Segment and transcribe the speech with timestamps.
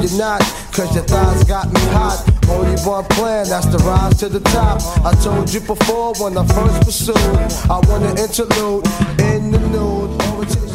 [0.00, 0.40] you're not,
[0.72, 2.24] cause your thighs got me hot.
[2.48, 4.80] Only one plan, that's the rise to the top.
[5.04, 8.86] I told you before when I first pursued, I want to interlude
[9.20, 10.72] in the nude, orientation.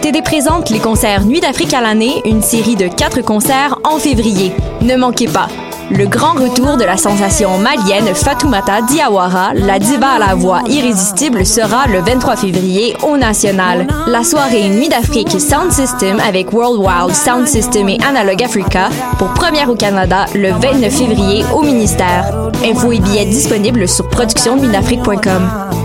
[0.00, 4.52] TD présente les concerts Nuit d'Afrique à l'année, une série de quatre concerts en février.
[4.80, 5.48] Ne manquez pas.
[5.90, 11.44] Le grand retour de la sensation malienne Fatoumata Diawara, la diva à la voix irrésistible,
[11.44, 13.86] sera le 23 février au National.
[14.06, 19.28] La soirée Nuit d'Afrique Sound System avec World Wild Sound System et Analog Africa pour
[19.34, 22.50] première au Canada le 29 février au ministère.
[22.64, 25.79] Infos et billets disponibles sur productionnuitdafrique.com.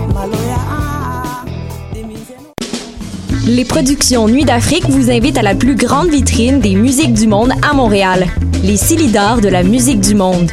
[3.46, 7.52] Les productions Nuit d'Afrique vous invitent à la plus grande vitrine des musiques du monde
[7.62, 8.26] à Montréal,
[8.64, 10.50] les Silidars de la musique du monde.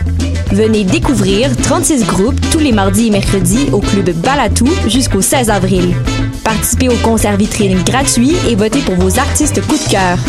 [0.52, 5.96] Venez découvrir 36 groupes tous les mardis et mercredis au club Balatou jusqu'au 16 avril.
[6.44, 10.20] Participez au concert vitrine gratuit et votez pour vos artistes coup de cœur.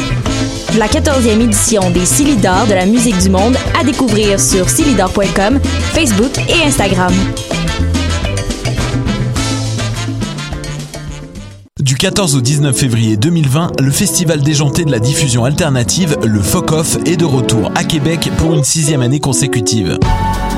[0.79, 5.61] La 14e édition des Silidars de la musique du monde à découvrir sur silidar.com,
[5.93, 7.13] Facebook et Instagram.
[12.05, 17.17] 14 au 19 février 2020, le festival déjanté de la diffusion alternative, le FOC-OFF, est
[17.17, 19.99] de retour à Québec pour une sixième année consécutive.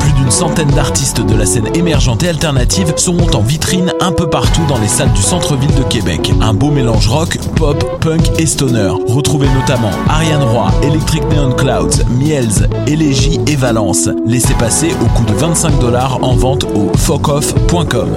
[0.00, 4.28] Plus d'une centaine d'artistes de la scène émergente et alternative seront en vitrine un peu
[4.28, 6.32] partout dans les salles du centre-ville de Québec.
[6.40, 8.90] Un beau mélange rock, pop, punk et stoner.
[9.06, 14.08] Retrouvez notamment Ariane Roy, Electric Neon Clouds, Miels, Elegy et Valence.
[14.26, 18.16] Laissez passer au coût de 25 dollars en vente au focoff.com.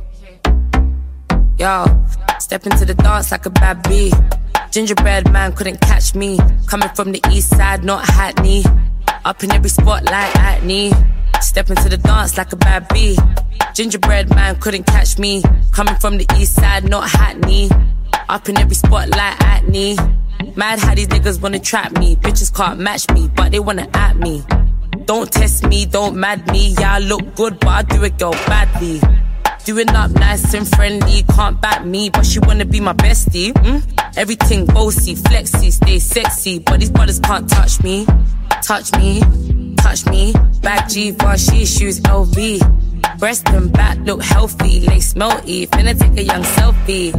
[1.61, 1.85] Yo,
[2.39, 4.11] step into the dance like a bad bee.
[4.71, 6.39] Gingerbread man couldn't catch me.
[6.65, 8.63] Coming from the east side, not Hackney.
[9.25, 10.91] Up in every spotlight at me.
[11.39, 13.15] Step into the dance like a bad bee.
[13.75, 15.43] Gingerbread man couldn't catch me.
[15.71, 17.69] Coming from the east side, not Hackney.
[18.27, 19.95] Up in every spotlight at me.
[20.55, 22.15] Mad how these niggas wanna trap me.
[22.15, 24.43] Bitches can't match me, but they wanna at me.
[25.05, 26.69] Don't test me, don't mad me.
[26.79, 28.99] Yeah, I look good, but I do it girl badly.
[29.63, 33.53] Doing up nice and friendly, can't back me, but she wanna be my bestie.
[33.53, 34.17] Mm?
[34.17, 38.07] Everything bossy, flexy, stay sexy, but these brothers can't touch me.
[38.63, 39.21] Touch me,
[39.77, 40.33] touch me.
[40.61, 43.19] Back G she shoes LV.
[43.19, 45.67] Breast and back look healthy, lace melty.
[45.67, 47.11] Finna take a young selfie.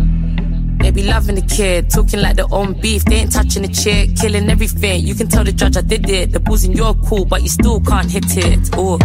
[0.83, 3.05] They be loving the kid, talking like their own beef.
[3.05, 5.07] They ain't touching the chick, killing everything.
[5.07, 6.33] You can tell the judge I did it.
[6.33, 8.71] The ball's in your cool, but you still can't hit it.
[8.73, 8.99] Oh,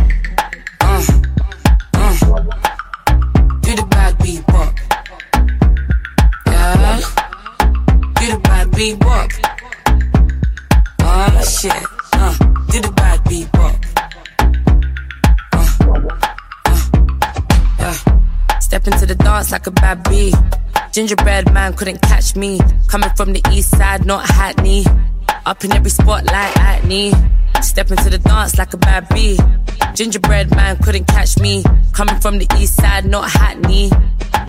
[0.81, 1.26] uh.
[8.77, 9.31] The bad beat bop.
[11.01, 11.73] Oh shit.
[12.13, 12.37] Uh.
[12.69, 13.75] Do the bad beat bop.
[15.53, 15.67] Uh.
[17.79, 18.59] Uh.
[18.59, 20.33] Step into the dance like a bad bee.
[20.91, 22.59] Gingerbread man couldn't catch me.
[22.87, 24.85] Coming from the east side, not Hackney.
[25.45, 27.13] Up in every spotlight at me.
[27.61, 29.39] Step into the dance like a bad bee.
[29.97, 31.63] Gingerbread man couldn't catch me.
[31.91, 33.89] Coming from the east side, not Hackney.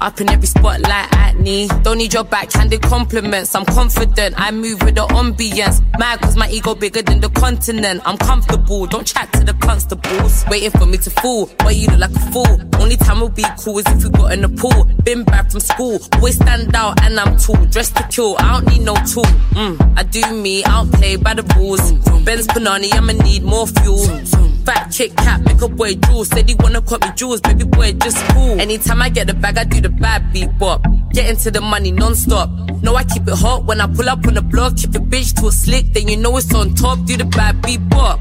[0.03, 1.69] Up in every spotlight at me.
[1.83, 3.55] Don't need your backhanded compliments.
[3.55, 4.35] I'm confident.
[4.37, 5.83] I move with the ambience.
[5.99, 8.03] Mad cause my ego bigger than the continent.
[8.05, 8.87] I'm comfortable.
[8.89, 10.45] Don't chat to the constables.
[10.50, 11.49] Waiting for me to fall.
[11.61, 12.61] But you look like a fool.
[12.79, 14.85] Only time we'll be cool is if we got in the pool.
[15.03, 15.99] Been back from school.
[16.12, 17.65] Always stand out and I'm tall.
[17.65, 18.37] Dressed to kill.
[18.39, 19.25] I don't need no tool.
[19.56, 20.62] Mm, I do me.
[20.65, 21.91] I don't play by the rules.
[22.27, 22.93] Benz Panani.
[22.93, 24.57] I'ma need more fuel.
[24.64, 26.25] Fat Kit Kat, make a boy jewel.
[26.25, 28.60] Said he wanna cut me jewels, baby boy, just cool.
[28.60, 30.84] Anytime I get the bag, I do the bad beat bop.
[31.12, 32.50] Get into the money non-stop.
[32.82, 34.76] No, I keep it hot when I pull up on the block.
[34.76, 37.05] Keep the bitch too slick, then you know it's on top.
[37.06, 38.20] Do the bad beat bop.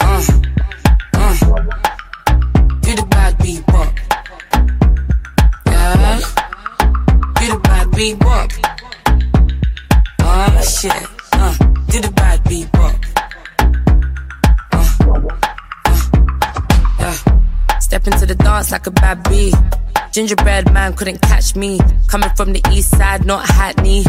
[0.00, 0.22] Uh,
[1.14, 1.36] uh.
[2.80, 3.94] Do the bad beat bop.
[5.66, 6.18] Yeah.
[7.38, 8.50] Do the bad beat bop.
[10.20, 10.92] Oh shit.
[11.32, 11.54] Uh,
[11.88, 12.94] do the bad beat bop.
[17.92, 19.52] Step into the dance like a bad bee.
[20.12, 21.78] Gingerbread man couldn't catch me.
[22.08, 24.02] Coming from the east side, not Hackney.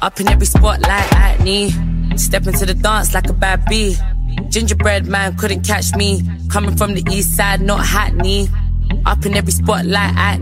[0.00, 1.68] Up in every spotlight at me.
[2.16, 3.98] Step into the dance like a bad bee.
[4.48, 6.22] Gingerbread man couldn't catch me.
[6.48, 8.48] Coming from the east side, not Hackney.
[9.04, 10.40] Up in every spotlight at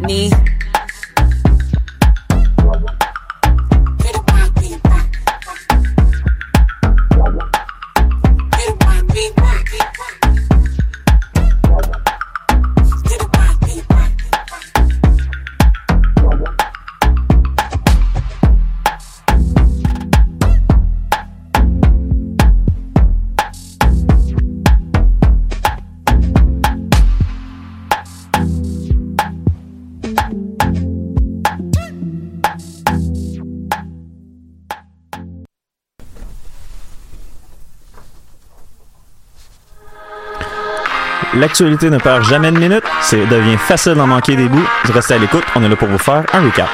[41.46, 44.66] L'actualité ne perd jamais de minute, c'est devient facile d'en manquer des bouts.
[44.92, 46.68] Restez à l'écoute, on est là pour vous faire un recap.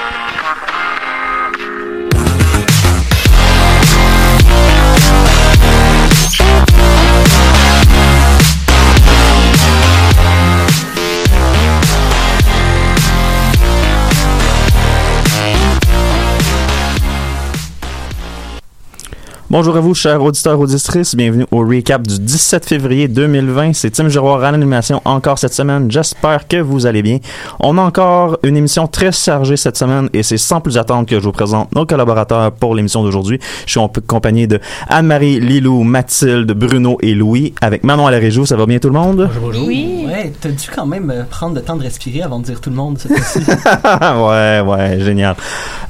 [19.53, 21.15] Bonjour à vous, chers auditeurs auditrices.
[21.15, 23.75] Bienvenue au recap du 17 février 2020.
[23.75, 25.91] C'est Tim Giroir à l'animation encore cette semaine.
[25.91, 27.19] J'espère que vous allez bien.
[27.61, 31.21] On a encore une émission très chargée cette semaine et c'est sans plus attendre que
[31.21, 33.41] je vous présente nos collaborateurs pour l'émission d'aujourd'hui.
[33.67, 34.59] Je suis en compagnie de
[34.89, 38.47] Anne-Marie, Lilou, Mathilde, Bruno et Louis avec Manon à la région.
[38.47, 39.29] Ça va bien tout le monde?
[39.39, 39.67] Bonjour.
[39.67, 40.07] Oui.
[40.07, 42.71] Ouais, t'as dû quand même euh, prendre le temps de respirer avant de dire tout
[42.71, 43.41] le monde cette fois-ci.
[43.51, 45.37] ouais, ouais, génial.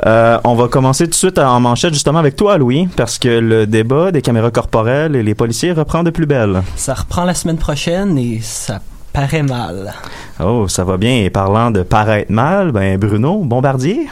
[0.04, 3.28] Euh, on va commencer tout de suite en manchette justement avec toi, Louis, parce que
[3.28, 6.62] le débat des caméras corporelles et les policiers reprend de plus belle.
[6.76, 8.80] Ça reprend la semaine prochaine et ça
[9.12, 9.92] paraît mal.
[10.40, 11.18] Oh, ça va bien.
[11.18, 14.08] Et parlant de paraître mal, ben Bruno, Bombardier?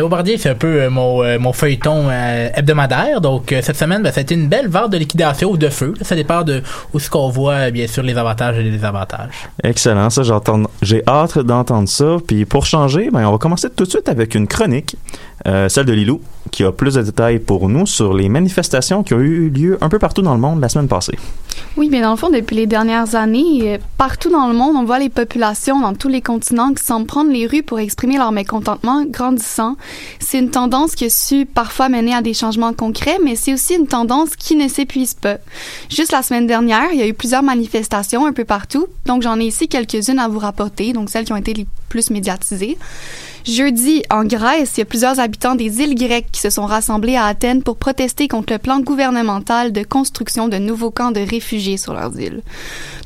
[0.00, 3.20] Bombardier, c'est un peu euh, mon, euh, mon feuilleton euh, hebdomadaire.
[3.20, 5.94] Donc, cette semaine, ben, ça a été une belle vente de liquidation ou de feu.
[6.02, 6.62] Ça dépend de
[6.92, 9.48] où ce qu'on voit, bien sûr, les avantages et les désavantages.
[9.62, 10.10] Excellent.
[10.10, 12.16] Ça, j'entends, j'ai hâte d'entendre ça.
[12.26, 14.96] Puis, pour changer, ben, on va commencer tout de suite avec une chronique,
[15.44, 16.20] celle de Lilou,
[16.50, 19.88] qui a plus de détails pour nous sur les manifestations qui ont eu lieu un
[19.88, 21.16] peu partout dans le monde la semaine passée.
[21.76, 24.98] Oui, mais dans le fond, depuis les dernières années, partout dans le monde, on voit
[24.98, 29.04] les populations dans tous les continents qui semblent prendre les rues pour exprimer leur mécontentement
[29.04, 29.76] grandissant.
[30.18, 33.74] C'est une tendance qui a su parfois mener à des changements concrets, mais c'est aussi
[33.74, 35.38] une tendance qui ne s'épuise pas.
[35.88, 39.38] Juste la semaine dernière, il y a eu plusieurs manifestations un peu partout, donc j'en
[39.38, 42.76] ai ici quelques-unes à vous rapporter, donc celles qui ont été les plus médiatisées.
[43.46, 47.14] Jeudi, en Grèce, il y a plusieurs habitants des îles grecques qui se sont rassemblés
[47.14, 51.76] à Athènes pour protester contre le plan gouvernemental de construction de nouveaux camps de réfugiés
[51.76, 52.42] sur leurs îles.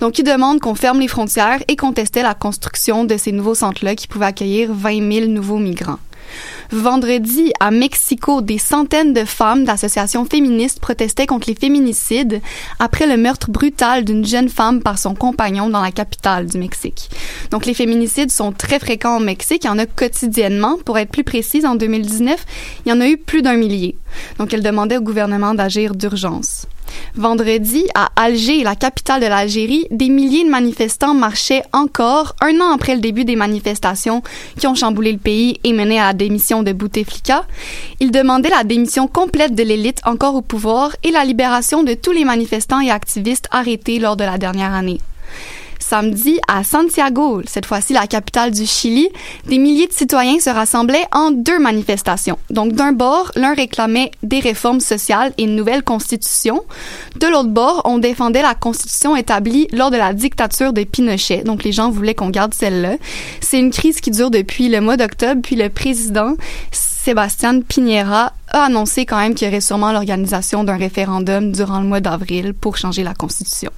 [0.00, 3.94] Donc, ils demandent qu'on ferme les frontières et contestaient la construction de ces nouveaux centres-là
[3.94, 5.98] qui pouvaient accueillir 20 000 nouveaux migrants.
[6.70, 12.40] Vendredi, à Mexico, des centaines de femmes d'associations féministes protestaient contre les féminicides
[12.78, 17.10] après le meurtre brutal d'une jeune femme par son compagnon dans la capitale du Mexique.
[17.50, 19.64] Donc, les féminicides sont très fréquents au Mexique.
[19.64, 20.78] Il y en a quotidiennement.
[20.84, 22.44] Pour être plus précise, en 2019,
[22.84, 23.96] il y en a eu plus d'un millier.
[24.38, 26.66] Donc, elles demandaient au gouvernement d'agir d'urgence.
[27.14, 32.72] Vendredi, à Alger, la capitale de l'Algérie, des milliers de manifestants marchaient encore un an
[32.74, 34.22] après le début des manifestations
[34.58, 37.44] qui ont chamboulé le pays et mené à la démission de Bouteflika.
[38.00, 42.12] Ils demandaient la démission complète de l'élite encore au pouvoir et la libération de tous
[42.12, 45.00] les manifestants et activistes arrêtés lors de la dernière année
[45.90, 49.08] samedi à Santiago, cette fois-ci la capitale du Chili,
[49.48, 52.38] des milliers de citoyens se rassemblaient en deux manifestations.
[52.48, 56.62] Donc d'un bord, l'un réclamait des réformes sociales et une nouvelle constitution.
[57.18, 61.42] De l'autre bord, on défendait la constitution établie lors de la dictature de Pinochet.
[61.42, 62.94] Donc les gens voulaient qu'on garde celle-là.
[63.40, 66.36] C'est une crise qui dure depuis le mois d'octobre, puis le président
[66.70, 71.88] Sébastien Piñera a annoncé quand même qu'il y aurait sûrement l'organisation d'un référendum durant le
[71.88, 73.72] mois d'avril pour changer la constitution.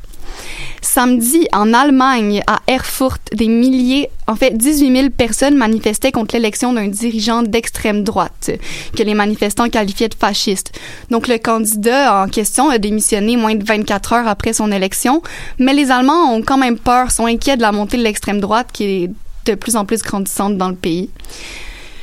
[0.80, 6.72] Samedi, en Allemagne, à Erfurt, des milliers, en fait 18 000 personnes manifestaient contre l'élection
[6.72, 8.50] d'un dirigeant d'extrême droite,
[8.96, 10.78] que les manifestants qualifiaient de fasciste.
[11.10, 15.22] Donc le candidat en question a démissionné moins de 24 heures après son élection,
[15.58, 18.68] mais les Allemands ont quand même peur, sont inquiets de la montée de l'extrême droite
[18.72, 19.10] qui est
[19.46, 21.10] de plus en plus grandissante dans le pays.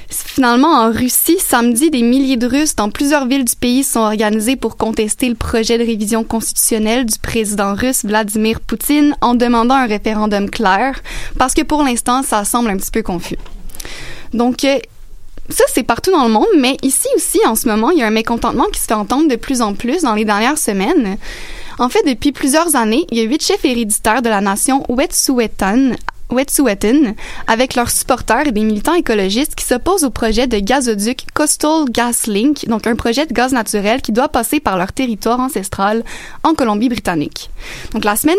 [0.09, 4.55] Finalement, en Russie, samedi, des milliers de Russes dans plusieurs villes du pays sont organisés
[4.55, 9.85] pour contester le projet de révision constitutionnelle du président russe Vladimir Poutine en demandant un
[9.85, 10.99] référendum clair,
[11.37, 13.37] parce que pour l'instant, ça semble un petit peu confus.
[14.33, 14.79] Donc, euh,
[15.49, 18.07] ça, c'est partout dans le monde, mais ici aussi, en ce moment, il y a
[18.07, 21.17] un mécontentement qui se fait entendre de plus en plus dans les dernières semaines.
[21.77, 25.95] En fait, depuis plusieurs années, il y a huit chefs héréditaires de la nation Wet'suwet'en
[26.29, 27.15] Wet'suwet'en
[27.47, 32.25] avec leurs supporters et des militants écologistes qui s'opposent au projet de gazoduc Coastal Gas
[32.27, 36.03] Link, donc un projet de gaz naturel qui doit passer par leur territoire ancestral
[36.43, 37.49] en Colombie-Britannique.
[37.93, 38.37] Donc la semaine,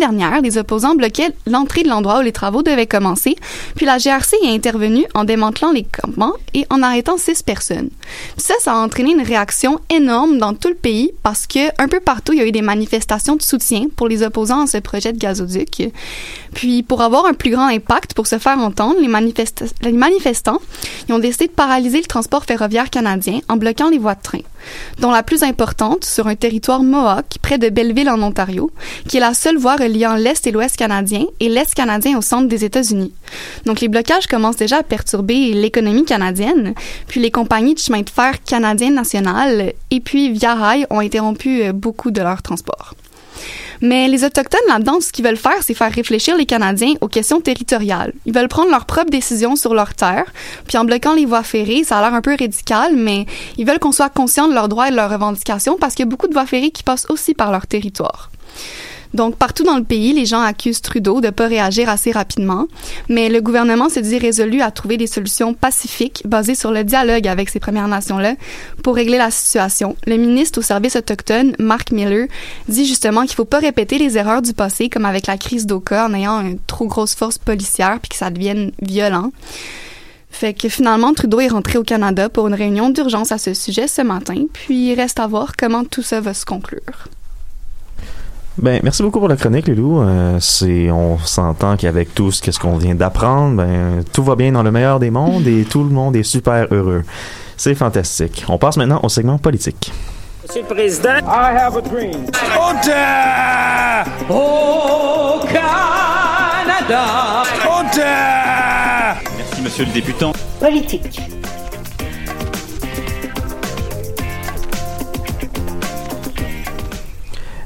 [0.00, 3.36] dernière, les opposants bloquaient l'entrée de l'endroit où les travaux devaient commencer,
[3.76, 7.90] puis la GRC est intervenue en démantelant les campements et en arrêtant six personnes.
[8.36, 11.88] Puis ça, ça a entraîné une réaction énorme dans tout le pays parce que un
[11.88, 14.78] peu partout, il y a eu des manifestations de soutien pour les opposants à ce
[14.78, 15.90] projet de gazoduc.
[16.54, 20.60] Puis pour avoir un plus grand impact, pour se faire entendre, les, manifestants
[21.08, 24.40] ont décidé de paralyser le transport ferroviaire canadien en bloquant les voies de train,
[25.00, 28.70] dont la plus importante sur un territoire Mohawk près de Belleville en Ontario,
[29.08, 32.48] qui est la seule voie reliant l'Est et l'Ouest canadien et l'Est canadien au centre
[32.48, 33.12] des États-Unis.
[33.66, 36.74] Donc les blocages commencent déjà à perturber l'économie canadienne,
[37.06, 41.62] puis les compagnies de chemin de fer canadiennes nationales et puis Via Rail ont interrompu
[41.62, 42.94] euh, beaucoup de leur transport.
[43.80, 47.40] Mais les Autochtones, là-dedans, ce qu'ils veulent faire, c'est faire réfléchir les Canadiens aux questions
[47.40, 48.12] territoriales.
[48.26, 50.32] Ils veulent prendre leurs propres décisions sur leur terre,
[50.66, 53.26] puis en bloquant les voies ferrées, ça a l'air un peu radical, mais
[53.58, 56.08] ils veulent qu'on soit conscient de leurs droits et de leurs revendications parce qu'il y
[56.08, 58.30] a beaucoup de voies ferrées qui passent aussi par leur territoire.
[59.14, 62.66] Donc, partout dans le pays, les gens accusent Trudeau de ne pas réagir assez rapidement,
[63.08, 67.28] mais le gouvernement se dit résolu à trouver des solutions pacifiques basées sur le dialogue
[67.28, 68.34] avec ces Premières Nations-là
[68.82, 69.96] pour régler la situation.
[70.06, 72.26] Le ministre au service autochtone, Mark Miller,
[72.68, 76.06] dit justement qu'il faut pas répéter les erreurs du passé, comme avec la crise d'Oka,
[76.06, 79.30] en ayant une trop grosse force policière puis que ça devienne violent.
[80.30, 83.86] Fait que finalement, Trudeau est rentré au Canada pour une réunion d'urgence à ce sujet
[83.86, 87.08] ce matin, puis il reste à voir comment tout ça va se conclure.
[88.56, 90.00] Ben, merci beaucoup pour la chronique, Lilou.
[90.00, 94.62] Euh, c'est, on s'entend qu'avec tout ce qu'on vient d'apprendre, ben, tout va bien dans
[94.62, 97.02] le meilleur des mondes et tout le monde est super heureux.
[97.56, 98.44] C'est fantastique.
[98.48, 99.92] On passe maintenant au segment politique.
[100.46, 102.26] Monsieur le Président, I have a dream.
[104.28, 105.94] Au Canada!
[109.36, 110.32] Merci, Monsieur le députant.
[110.60, 111.20] Politique.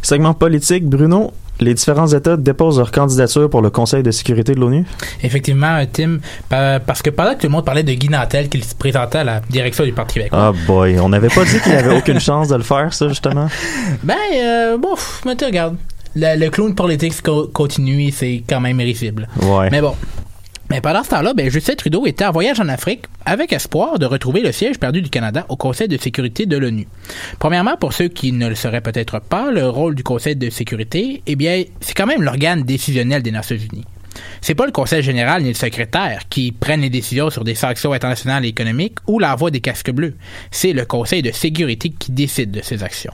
[0.09, 1.33] Segment politique, Bruno.
[1.61, 4.87] Les différents États déposent leur candidature pour le Conseil de sécurité de l'ONU?
[5.23, 8.75] Effectivement, Tim, parce que pendant que tout le monde parlait de Guy Nantel qui se
[8.75, 10.39] présentait à la direction du Parti québécois.
[10.41, 13.49] Ah boy, on n'avait pas dit qu'il avait aucune chance de le faire, ça, justement?
[14.03, 14.95] Ben, euh, bon,
[15.27, 15.77] mais tu regardes.
[16.17, 17.13] Le, le clown politique
[17.53, 19.29] continue, c'est quand même risible.
[19.43, 19.69] Ouais.
[19.71, 19.95] Mais bon,
[20.71, 24.07] mais pendant ce temps-là, ben, Justin Trudeau était en voyage en Afrique avec espoir de
[24.07, 26.87] retrouver le siège perdu du Canada au Conseil de sécurité de l'ONU.
[27.39, 31.23] Premièrement, pour ceux qui ne le sauraient peut-être pas, le rôle du Conseil de sécurité,
[31.27, 33.85] eh bien, c'est quand même l'organe décisionnel des Nations Unies.
[34.41, 37.93] C'est pas le Conseil général ni le secrétaire qui prennent les décisions sur des sanctions
[37.93, 40.15] internationales et économiques ou la voix des casques bleus.
[40.51, 43.13] C'est le Conseil de sécurité qui décide de ces actions.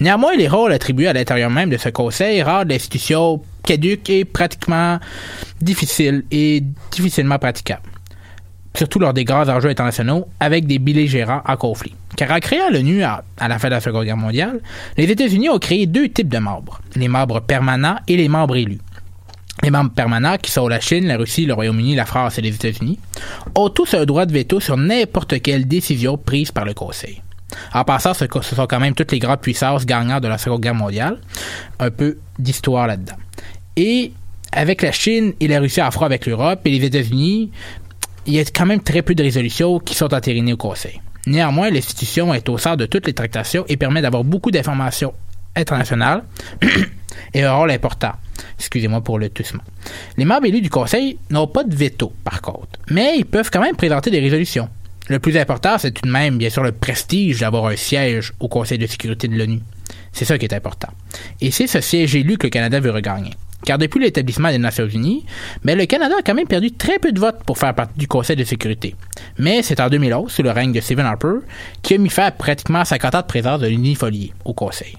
[0.00, 4.98] Néanmoins, les rôles attribués à l'intérieur même de ce conseil rendent l'institution caduque et pratiquement
[5.60, 7.82] difficile et difficilement praticable.
[8.74, 11.94] Surtout lors des grands enjeux internationaux avec des belligérants en conflit.
[12.16, 14.60] Car en créant l'ONU à, à, la fin de la Seconde Guerre mondiale,
[14.96, 18.80] les États-Unis ont créé deux types de membres, les membres permanents et les membres élus.
[19.62, 22.54] Les membres permanents, qui sont la Chine, la Russie, le Royaume-Uni, la France et les
[22.54, 22.98] États-Unis,
[23.54, 27.22] ont tous un droit de veto sur n'importe quelle décision prise par le Conseil.
[27.72, 30.74] En passant, ce sont quand même toutes les grandes puissances gagnantes de la Seconde Guerre
[30.74, 31.18] mondiale.
[31.78, 33.21] Un peu d'histoire là-dedans.
[33.76, 34.12] Et
[34.52, 37.50] avec la Chine et la Russie à froid avec l'Europe et les États-Unis,
[38.26, 41.00] il y a quand même très peu de résolutions qui sont entérinées au Conseil.
[41.26, 45.14] Néanmoins, l'institution est au centre de toutes les tractations et permet d'avoir beaucoup d'informations
[45.54, 46.24] internationales
[47.34, 48.12] et un rôle important.
[48.58, 49.62] Excusez-moi pour le toussement.
[50.16, 53.60] Les membres élus du Conseil n'ont pas de veto, par contre, mais ils peuvent quand
[53.60, 54.68] même présenter des résolutions.
[55.08, 58.48] Le plus important, c'est tout de même, bien sûr, le prestige d'avoir un siège au
[58.48, 59.60] Conseil de sécurité de l'ONU.
[60.12, 60.88] C'est ça qui est important.
[61.40, 63.32] Et c'est ce siège élu que le Canada veut regagner.
[63.64, 65.24] Car depuis l'établissement des Nations Unies,
[65.62, 68.08] mais le Canada a quand même perdu très peu de votes pour faire partie du
[68.08, 68.96] Conseil de sécurité.
[69.38, 71.46] Mais c'est en 2011, sous le règne de Stephen Harper,
[71.82, 74.96] qui a mis fin à pratiquement 50 ans de présence de l'unifolié au Conseil.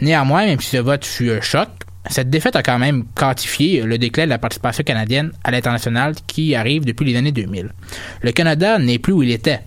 [0.00, 1.68] Néanmoins, même si ce vote fut un choc,
[2.08, 6.54] Cette défaite a quand même quantifié le déclin de la participation canadienne à l'international qui
[6.54, 7.72] arrive depuis les années 2000.
[8.22, 9.60] Le Canada n'est plus où il était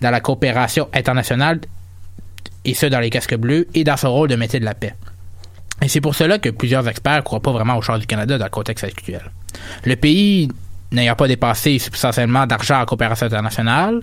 [0.00, 1.60] dans la coopération internationale,
[2.64, 4.94] et ce dans les casques bleus, et dans son rôle de métier de la paix.
[5.82, 8.38] Et c'est pour cela que plusieurs experts ne croient pas vraiment au chance du Canada
[8.38, 9.22] dans le contexte actuel.
[9.84, 10.48] Le pays
[10.94, 14.00] n'ayant pas dépassé substantiellement d'argent en coopération internationale,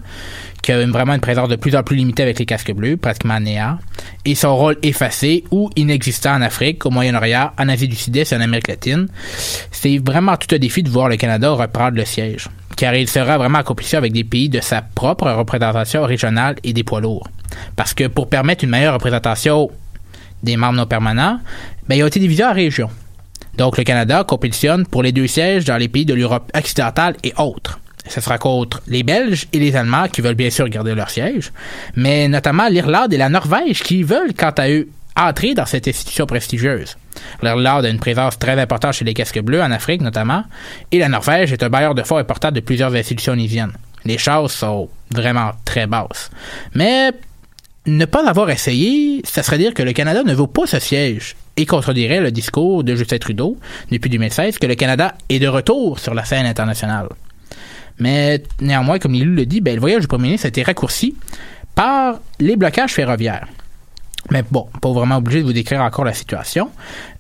[0.62, 3.40] qui a vraiment une présence de plus en plus limitée avec les casques bleus, pratiquement
[3.40, 3.78] néant,
[4.26, 8.36] et son rôle effacé ou inexistant en Afrique, au Moyen-Orient, en Asie du Sud-Est et
[8.36, 9.08] en Amérique latine.
[9.72, 13.38] C'est vraiment tout un défi de voir le Canada reprendre le siège, car il sera
[13.38, 17.28] vraiment en compétition avec des pays de sa propre représentation régionale et des poids lourds.
[17.76, 19.72] Parce que pour permettre une meilleure représentation
[20.44, 21.40] des membres non permanents,
[21.88, 22.90] ben, il a été divisé en régions.
[23.58, 27.34] Donc, le Canada compétitionne pour les deux sièges dans les pays de l'Europe occidentale et
[27.38, 27.80] autres.
[28.08, 31.52] Ce sera contre les Belges et les Allemands qui veulent bien sûr garder leur siège,
[31.96, 36.26] mais notamment l'Irlande et la Norvège qui veulent, quant à eux, entrer dans cette institution
[36.26, 36.98] prestigieuse.
[37.44, 40.44] L'Irlande a une présence très importante chez les casques bleus, en Afrique notamment,
[40.92, 43.74] et la Norvège est un bailleur de fonds important de plusieurs institutions onisiennes.
[44.06, 46.32] Les chances sont vraiment très basses.
[46.74, 47.12] Mais
[47.88, 51.36] ne pas l'avoir essayé, ça serait dire que le Canada ne vaut pas ce siège
[51.58, 53.58] et contredirait le discours de Justin Trudeau
[53.92, 57.10] depuis 2016 que le Canada est de retour sur la scène internationale.
[58.00, 61.16] Mais néanmoins, comme il le dit, ben, le voyage du premier ministre a été raccourci
[61.76, 63.48] par les blocages ferroviaires.
[64.30, 66.70] Mais bon, pas vraiment obligé de vous décrire encore la situation.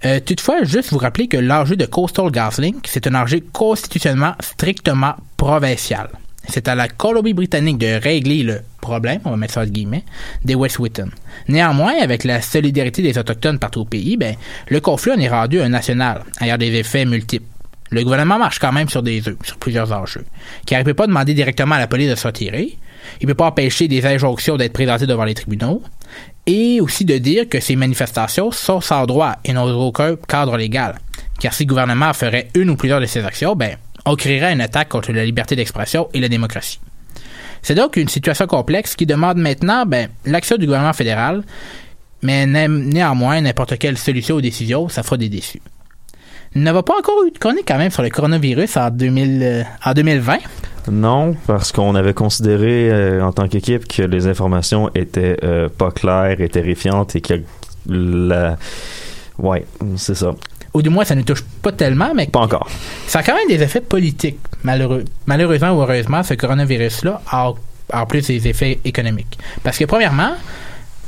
[0.06, 5.16] Euh, toutefois, juste vous rappeler que l'enjeu de Coastal GasLink, c'est un enjeu constitutionnellement strictement
[5.36, 6.10] provincial.
[6.48, 10.04] C'est à la Colombie-Britannique de régler le problème, on va mettre ça en guillemets,
[10.44, 11.10] des West Whitton.
[11.48, 14.36] Néanmoins, avec la solidarité des Autochtones partout au pays, ben,
[14.68, 17.46] le conflit en est rendu un national, ayant des effets multiples.
[17.92, 20.26] Le gouvernement marche quand même sur des œufs, sur plusieurs enjeux,
[20.66, 22.78] car il ne peut pas demander directement à la police de se retirer,
[23.20, 25.84] il ne peut pas empêcher des injonctions d'être présentées devant les tribunaux,
[26.46, 31.00] et aussi de dire que ces manifestations sont sans droit et n'ont aucun cadre légal.
[31.40, 34.62] Car si le gouvernement ferait une ou plusieurs de ces actions, ben, on créerait une
[34.62, 36.80] attaque contre la liberté d'expression et la démocratie.
[37.62, 41.44] C'est donc une situation complexe qui demande maintenant ben, l'action du gouvernement fédéral,
[42.22, 45.62] mais néanmoins, n'importe quelle solution ou décision, ça fera des déçus.
[46.54, 49.94] Il n'y pas encore eu de chronique quand même sur le coronavirus en, 2000, euh,
[49.94, 50.38] 2020.
[50.92, 55.92] Non, parce qu'on avait considéré euh, en tant qu'équipe que les informations étaient euh, pas
[55.92, 57.36] claires et terrifiantes et que
[57.88, 58.58] la...
[59.38, 60.36] Ouais, c'est ça
[60.74, 62.70] ou du moins ça ne touche pas tellement, mais pas encore.
[63.08, 67.52] Ça a quand même des effets politiques, malheureux, malheureusement ou heureusement, ce coronavirus-là a
[67.94, 69.38] en plus des effets économiques.
[69.64, 70.32] Parce que premièrement,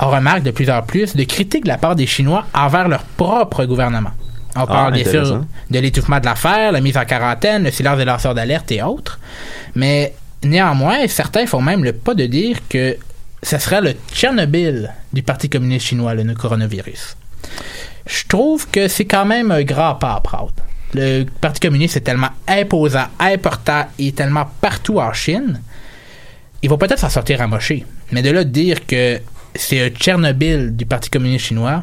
[0.00, 3.04] on remarque de plus en plus de critiques de la part des Chinois envers leur
[3.04, 4.10] propre gouvernement.
[4.56, 7.98] On Ah, parle bien sûr de l'étouffement de l'affaire, la mise en quarantaine, le silence
[7.98, 9.18] des lanceurs d'alerte et autres.
[9.74, 12.96] Mais néanmoins, certains font même le pas de dire que
[13.42, 17.16] ce serait le Tchernobyl du Parti communiste chinois, le coronavirus.
[18.06, 20.52] Je trouve que c'est quand même un grand pas à prendre.
[20.94, 25.60] Le Parti communiste est tellement imposant, important et tellement partout en Chine.
[26.62, 27.84] Il va peut-être s'en sortir amoché.
[28.12, 29.20] Mais de là de dire que
[29.54, 31.82] c'est un Tchernobyl du Parti communiste chinois,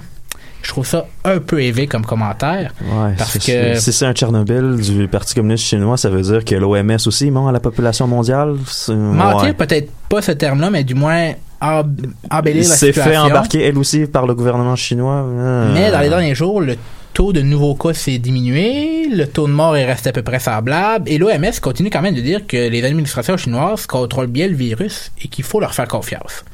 [0.62, 2.74] je trouve ça un peu élevé comme commentaire.
[2.82, 6.56] Ouais, parce que Si c'est un Tchernobyl du Parti communiste chinois, ça veut dire que
[6.56, 8.56] l'OMS aussi ment à la population mondiale?
[8.90, 9.54] Mentir ouais.
[9.54, 13.12] peut-être pas ce terme-là, mais du moins embellir la s'est situation.
[13.12, 15.26] fait embarquer, elle aussi, par le gouvernement chinois.
[15.28, 16.76] Euh, Mais dans les derniers jours, le
[17.14, 20.40] taux de nouveaux cas s'est diminué, le taux de mort est resté à peu près
[20.40, 24.56] semblable, et l'OMS continue quand même de dire que les administrations chinoises contrôlent bien le
[24.56, 26.46] virus et qu'il faut leur faire confiance.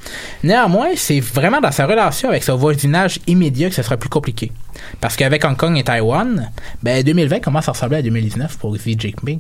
[0.44, 4.52] Néanmoins, c'est vraiment dans sa relation avec son voisinage immédiat que ce sera plus compliqué.
[5.00, 8.96] Parce qu'avec Hong Kong et Taïwan, ben 2020 commence à ressembler à 2019 pour Xi
[8.98, 9.40] Jinping.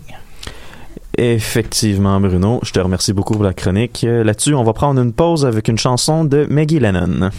[1.17, 2.59] Effectivement, Bruno.
[2.63, 4.03] Je te remercie beaucoup pour la chronique.
[4.03, 7.31] Euh, Là-dessus, on va prendre une pause avec une chanson de Maggie Lennon.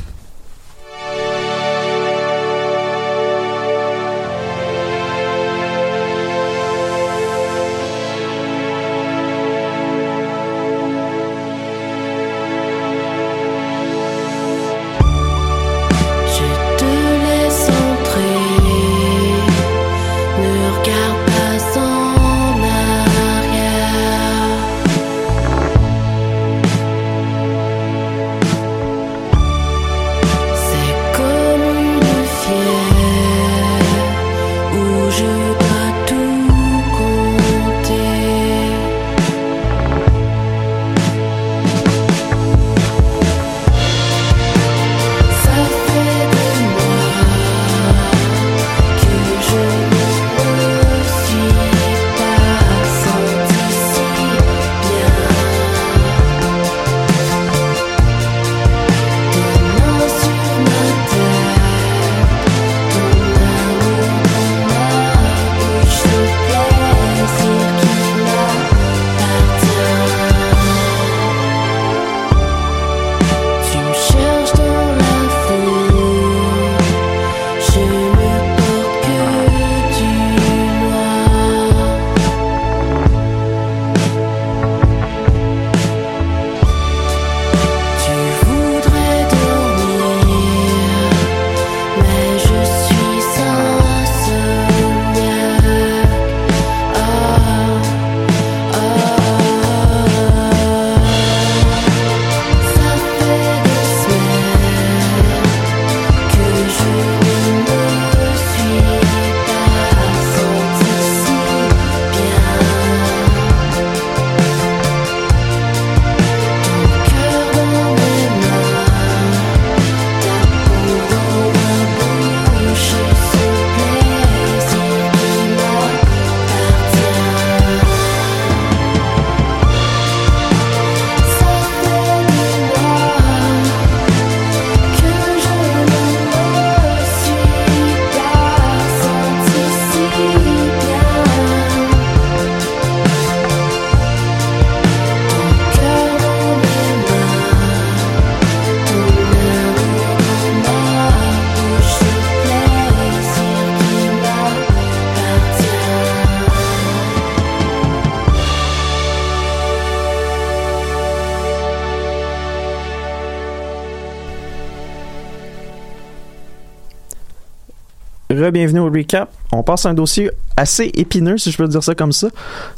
[168.49, 169.31] Re-bienvenue au recap.
[169.53, 172.29] On passe à un dossier assez épineux, si je peux dire ça comme ça.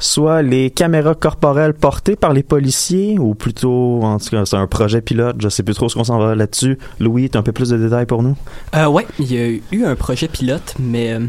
[0.00, 4.66] Soit les caméras corporelles portées par les policiers, ou plutôt, en tout cas, c'est un
[4.66, 5.36] projet pilote.
[5.38, 6.76] Je sais plus trop ce qu'on s'en va là-dessus.
[6.98, 8.36] Louis, tu as un peu plus de détails pour nous?
[8.74, 11.20] Euh, ouais, il y a eu un projet pilote, mais euh,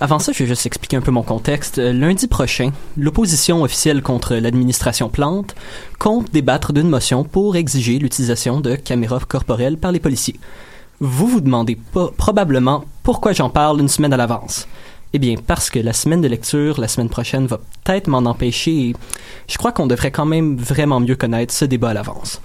[0.00, 1.78] avant ça, je vais juste expliquer un peu mon contexte.
[1.78, 5.54] Euh, Lundi prochain, l'opposition officielle contre l'administration Plante
[5.98, 10.36] compte débattre d'une motion pour exiger l'utilisation de caméras corporelles par les policiers.
[11.02, 11.78] Vous vous demandez
[12.18, 14.68] probablement pourquoi j'en parle une semaine à l'avance.
[15.14, 18.90] Eh bien, parce que la semaine de lecture, la semaine prochaine, va peut-être m'en empêcher
[18.90, 18.96] et
[19.48, 22.42] je crois qu'on devrait quand même vraiment mieux connaître ce débat à l'avance.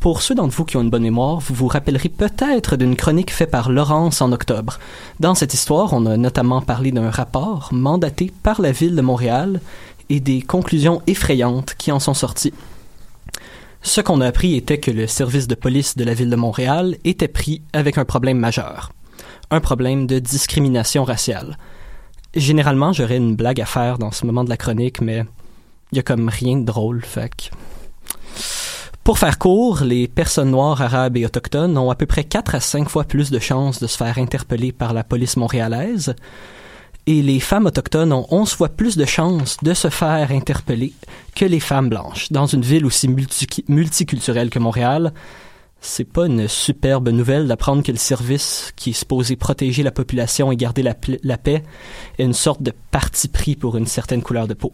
[0.00, 3.32] Pour ceux d'entre vous qui ont une bonne mémoire, vous vous rappellerez peut-être d'une chronique
[3.32, 4.78] faite par Laurence en octobre.
[5.18, 9.62] Dans cette histoire, on a notamment parlé d'un rapport mandaté par la ville de Montréal
[10.10, 12.52] et des conclusions effrayantes qui en sont sorties.
[13.86, 16.96] Ce qu'on a appris était que le service de police de la ville de Montréal
[17.04, 18.92] était pris avec un problème majeur.
[19.50, 21.58] Un problème de discrimination raciale.
[22.34, 25.24] Généralement, j'aurais une blague à faire dans ce moment de la chronique, mais
[25.92, 27.50] il y a comme rien de drôle, que...
[29.04, 32.60] Pour faire court, les personnes noires, arabes et autochtones ont à peu près 4 à
[32.60, 36.16] 5 fois plus de chances de se faire interpeller par la police montréalaise,
[37.06, 40.92] et les femmes autochtones ont 11 fois plus de chances de se faire interpeller
[41.34, 42.32] que les femmes blanches.
[42.32, 45.12] Dans une ville aussi multi- multiculturelle que Montréal,
[45.80, 50.50] c'est pas une superbe nouvelle d'apprendre que le service qui est supposé protéger la population
[50.50, 51.62] et garder la, la paix
[52.18, 54.72] est une sorte de parti pris pour une certaine couleur de peau.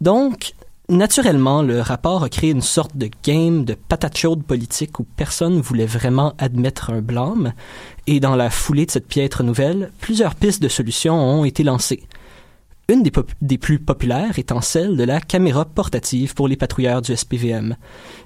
[0.00, 0.52] Donc,
[0.88, 5.60] naturellement, le rapport a créé une sorte de game de patate chaude politique où personne
[5.60, 7.52] voulait vraiment admettre un blâme,
[8.06, 12.04] et dans la foulée de cette piètre nouvelle, plusieurs pistes de solutions ont été lancées.
[12.86, 17.76] Une des, plus populaires étant celle de la caméra portative pour les patrouilleurs du SPVM.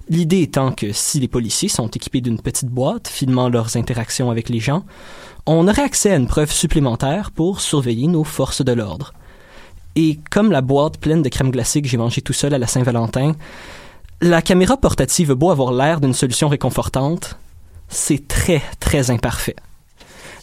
[0.09, 4.49] L'idée étant que si les policiers sont équipés d'une petite boîte filmant leurs interactions avec
[4.49, 4.85] les gens,
[5.47, 9.13] on aurait accès à une preuve supplémentaire pour surveiller nos forces de l'ordre.
[10.01, 12.69] Et comme la boîte pleine de crème glacée que j'ai mangée tout seul à la
[12.69, 13.33] Saint-Valentin,
[14.21, 17.37] la caméra portative beau avoir l'air d'une solution réconfortante,
[17.89, 19.57] c'est très, très imparfait.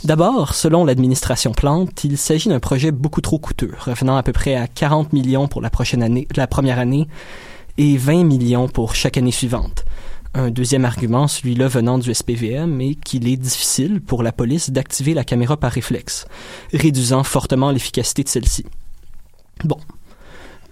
[0.03, 4.55] D'abord, selon l'administration Plante, il s'agit d'un projet beaucoup trop coûteux, revenant à peu près
[4.55, 7.07] à 40 millions pour la prochaine année, la première année,
[7.77, 9.85] et 20 millions pour chaque année suivante.
[10.33, 15.13] Un deuxième argument, celui-là venant du SPVM, est qu'il est difficile pour la police d'activer
[15.13, 16.25] la caméra par réflexe,
[16.73, 18.65] réduisant fortement l'efficacité de celle-ci.
[19.63, 19.77] Bon.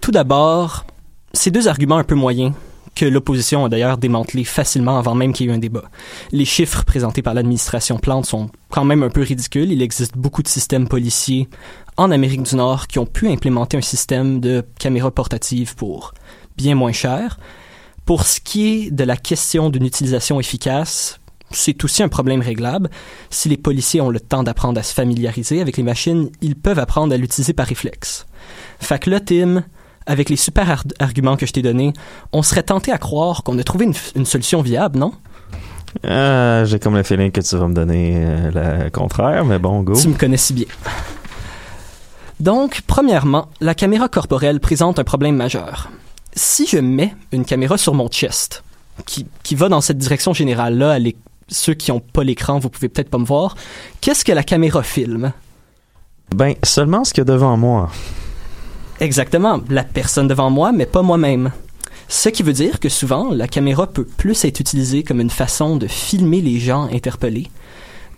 [0.00, 0.84] Tout d'abord,
[1.32, 2.52] ces deux arguments un peu moyens,
[2.94, 5.84] que l'opposition a d'ailleurs démantelé facilement avant même qu'il y ait eu un débat.
[6.32, 9.72] Les chiffres présentés par l'administration Plante sont quand même un peu ridicules.
[9.72, 11.48] Il existe beaucoup de systèmes policiers
[11.96, 16.14] en Amérique du Nord qui ont pu implémenter un système de caméras portatives pour
[16.56, 17.38] bien moins cher.
[18.04, 21.20] Pour ce qui est de la question d'une utilisation efficace,
[21.56, 22.90] c'est aussi un problème réglable.
[23.30, 26.78] Si les policiers ont le temps d'apprendre à se familiariser avec les machines, ils peuvent
[26.78, 28.26] apprendre à l'utiliser par réflexe.
[28.80, 29.64] Fait que là, Tim,
[30.06, 31.92] avec les super ar- arguments que je t'ai donnés,
[32.32, 33.86] on serait tenté à croire qu'on a trouvé
[34.16, 35.12] une, solution viable, non?
[36.04, 39.82] Euh, J'ai comme le feeling que tu vas me donner euh, le contraire, mais bon,
[39.82, 39.94] go.
[39.98, 40.66] Tu me connais si bien.
[42.40, 45.90] Donc, premièrement, la caméra corporelle présente un problème majeur.
[46.34, 48.64] Si je mets une caméra sur mon chest,
[49.06, 51.16] qui, qui va dans cette direction générale-là, l'é-
[51.48, 53.56] ceux qui n'ont pas l'écran, vous pouvez peut-être pas me voir,
[54.00, 55.32] qu'est-ce que la caméra filme?
[56.34, 57.90] Ben, seulement ce qu'il y a devant moi.
[59.00, 61.52] Exactement, la personne devant moi, mais pas moi-même.
[62.08, 65.76] Ce qui veut dire que souvent, la caméra peut plus être utilisée comme une façon
[65.76, 67.50] de filmer les gens interpellés.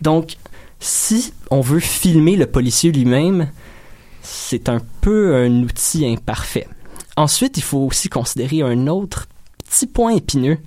[0.00, 0.36] Donc,
[0.80, 3.50] si on veut filmer le policier lui-même,
[4.22, 6.68] c'est un peu un outil imparfait.
[7.16, 9.26] Ensuite, il faut aussi considérer un autre
[9.64, 10.58] petit point épineux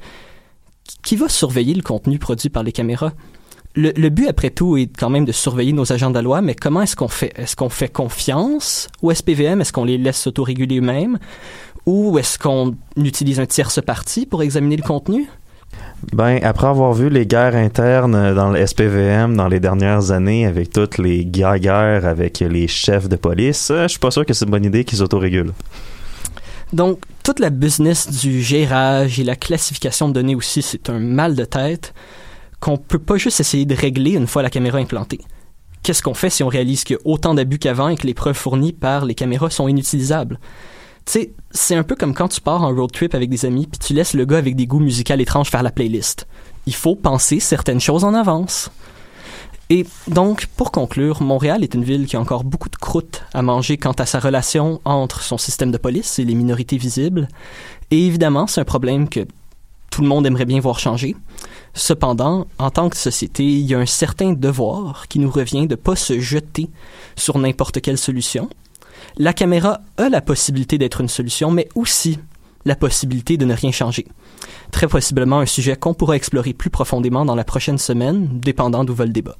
[1.04, 3.14] qui- va surveiller le contenu produit par les caméras?
[3.76, 6.56] Le, but, après tout, est quand même de surveiller nos agents de la loi, mais
[6.56, 7.32] comment est-ce qu'on fait?
[7.38, 9.62] Est-ce qu'on fait confiance au SPVM?
[9.62, 11.18] Est-ce qu'on les laisse s'autoréguler eux-mêmes?
[11.86, 15.28] Ou est-ce qu'on utilise un tierce parti pour examiner le contenu?
[16.14, 20.72] Ben, après avoir vu les guerres internes dans le SPVM dans les dernières années, avec
[20.72, 24.52] toutes les guerres avec les chefs de police, je suis pas sûr que c'est une
[24.52, 25.54] bonne idée qu'ils s'autorégulent.
[26.74, 31.36] Donc, toute la business du gérage et la classification de données aussi, c'est un mal
[31.36, 31.94] de tête
[32.60, 35.22] qu'on peut pas juste essayer de régler une fois la caméra implantée.
[35.82, 38.14] Qu'est-ce qu'on fait si on réalise qu'il y a autant d'abus qu'avant et que les
[38.14, 40.40] preuves fournies par les caméras sont inutilisables?
[41.06, 43.66] Tu sais, c'est un peu comme quand tu pars en road trip avec des amis
[43.66, 46.28] puis tu laisses le gars avec des goûts musicaux étranges faire la playlist.
[46.66, 48.70] Il faut penser certaines choses en avance.
[49.72, 53.44] Et donc, pour conclure, Montréal est une ville qui a encore beaucoup de croûte à
[53.44, 57.28] manger quant à sa relation entre son système de police et les minorités visibles.
[57.92, 59.28] Et évidemment, c'est un problème que
[59.92, 61.16] tout le monde aimerait bien voir changer.
[61.76, 65.76] Cependant, en tant que société, il y a un certain devoir qui nous revient de
[65.76, 66.70] pas se jeter
[67.16, 68.50] sur n'importe quelle solution.
[69.18, 72.18] La caméra a la possibilité d'être une solution, mais aussi
[72.66, 74.08] la possibilité de ne rien changer.
[74.72, 78.96] Très possiblement un sujet qu'on pourra explorer plus profondément dans la prochaine semaine, dépendant d'où
[78.96, 79.38] va le débat.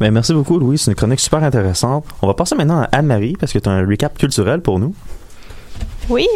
[0.00, 0.78] Ben, merci beaucoup, Louis.
[0.78, 2.04] C'est une chronique super intéressante.
[2.22, 4.94] On va passer maintenant à Anne-Marie parce que tu as un recap culturel pour nous.
[6.08, 6.26] Oui.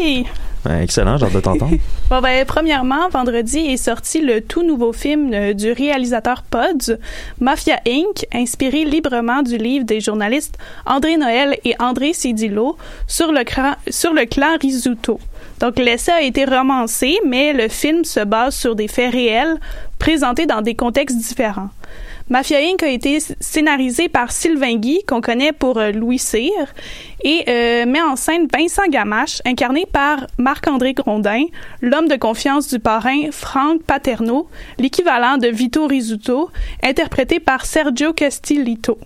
[0.65, 1.77] Ben, excellent, j'ai hâte de t'entendre.
[2.11, 6.99] Bon ben premièrement, vendredi est sorti le tout nouveau film euh, du réalisateur Pods,
[7.41, 12.77] Mafia Inc., inspiré librement du livre des journalistes André Noël et André Cédillo
[13.09, 15.19] sur le, cran- sur le clan Risuto.
[15.59, 19.57] Donc l'essai a été romancé, mais le film se base sur des faits réels
[19.99, 21.71] présentés dans des contextes différents.
[22.29, 22.83] Mafia Inc.
[22.83, 26.53] a été scénarisé par Sylvain Guy, qu'on connaît pour euh, Louis Cyr,
[27.25, 31.45] et euh, met en scène Vincent Gamache, incarné par Marc-André Grondin,
[31.81, 36.51] l'homme de confiance du parrain Franck Paterno, l'équivalent de Vito Rizzuto,
[36.83, 38.99] interprété par Sergio Castiglito.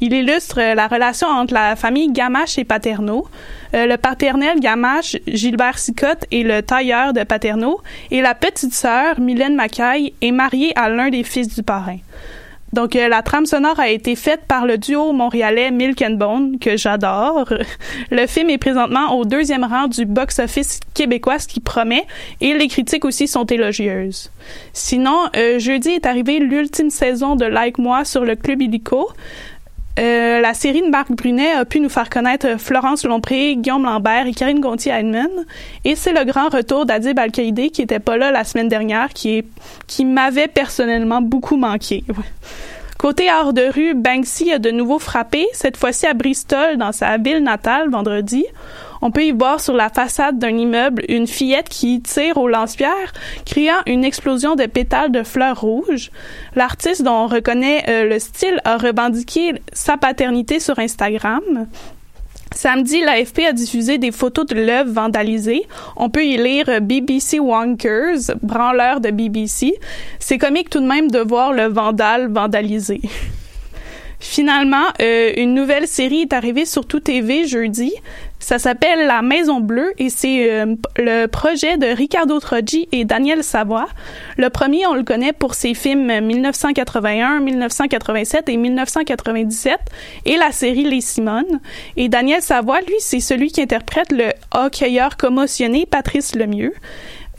[0.00, 3.26] Il illustre euh, la relation entre la famille Gamache et Paterno,
[3.74, 9.54] le paternel Gamache, Gilbert Sicotte, est le tailleur de Paterno, et la petite sœur, Mylène
[9.54, 11.98] Macaille, est mariée à l'un des fils du parrain.
[12.76, 16.58] Donc, euh, la trame sonore a été faite par le duo montréalais Milk and Bone,
[16.58, 17.48] que j'adore.
[18.10, 22.04] Le film est présentement au deuxième rang du box-office québécois, ce qui promet,
[22.42, 24.30] et les critiques aussi sont élogieuses.
[24.74, 29.08] Sinon, euh, jeudi est arrivé l'ultime saison de Like Moi sur le Club Illico.
[29.98, 34.26] Euh, la série de Marc Brunet a pu nous faire connaître Florence Lompré, Guillaume Lambert
[34.26, 35.30] et Karine Gontier-Heinemann.
[35.84, 39.44] Et c'est le grand retour d'Adib al qui était pas là la semaine dernière, qui,
[40.04, 42.04] m'avait personnellement beaucoup manqué.
[42.98, 47.18] Côté hors de rue, Banksy a de nouveau frappé, cette fois-ci à Bristol, dans sa
[47.18, 48.44] ville natale, vendredi.
[49.02, 53.12] On peut y voir sur la façade d'un immeuble une fillette qui tire au lance-pierre,
[53.44, 56.10] criant une explosion de pétales de fleurs rouges.
[56.54, 61.66] L'artiste, dont on reconnaît euh, le style, a revendiqué sa paternité sur Instagram.
[62.54, 65.66] Samedi, l'AFP a diffusé des photos de l'œuvre vandalisée.
[65.96, 69.74] On peut y lire euh, BBC Wonkers, branleur de BBC.
[70.20, 73.00] C'est comique tout de même de voir le vandale vandalisé.
[74.18, 77.92] Finalement, euh, une nouvelle série est arrivée sur Tout TV jeudi.
[78.38, 83.42] Ça s'appelle La Maison Bleue et c'est euh, le projet de Ricardo Troggi et Daniel
[83.42, 83.88] Savoie.
[84.36, 89.78] Le premier, on le connaît pour ses films 1981, 1987 et 1997
[90.26, 91.60] et la série Les Simones.
[91.96, 96.74] Et Daniel Savoie, lui, c'est celui qui interprète le hockeyeur commotionné Patrice Lemieux.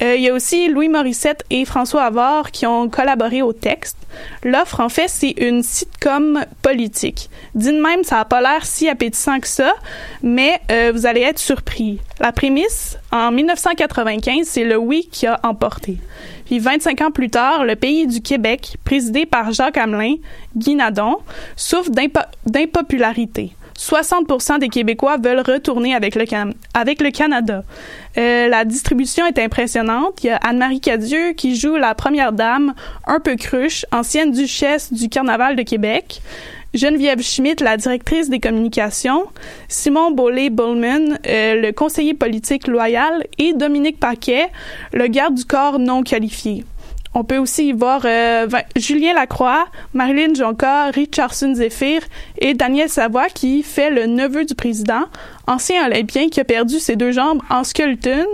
[0.02, 3.98] Euh, il y a aussi Louis Morissette et François Havard qui ont collaboré au texte.
[4.44, 7.30] L'offre, en fait, c'est une sitcom politique.
[7.56, 9.74] Dit même, ça n'a pas l'air si appétissant que ça,
[10.22, 12.00] mais euh, vous allez être surpris.
[12.20, 15.98] La prémisse, en 1995, c'est le oui qui a emporté.
[16.46, 20.16] Puis 25 ans plus tard, le pays du Québec, présidé par Jacques Hamelin,
[20.56, 21.18] Guy Nadon,
[21.56, 21.92] souffre
[22.46, 23.57] d'impopularité.
[23.78, 27.63] 60% des Québécois veulent retourner avec le, Canada.
[28.18, 30.24] Euh, la distribution est impressionnante.
[30.24, 32.74] Il y a Anne-Marie Cadieux qui joue la première dame,
[33.06, 36.22] un peu cruche, ancienne duchesse du Carnaval de Québec.
[36.74, 39.24] Geneviève Schmidt, la directrice des communications,
[39.68, 44.48] Simon Bollé-Bullman, euh, le conseiller politique loyal, et Dominique Paquet,
[44.92, 46.66] le garde du corps non qualifié.
[47.20, 52.02] On peut aussi y voir euh, Julien Lacroix, Marilyn Jonca, Richardson Zephyr
[52.38, 55.06] et Daniel Savoie qui fait le neveu du président,
[55.48, 58.28] ancien olympien qui a perdu ses deux jambes en Skelton,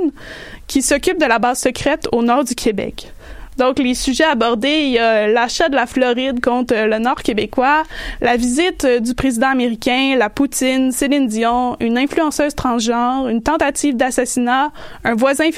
[0.67, 3.13] qui s'occupe de la base secrète au nord du Québec.
[3.57, 7.83] Donc, les sujets abordés, il y a l'achat de la Floride contre le Nord québécois,
[8.21, 14.71] la visite du président américain, la Poutine, Céline Dion, une influenceuse transgenre, une tentative d'assassinat,
[15.03, 15.49] un voisin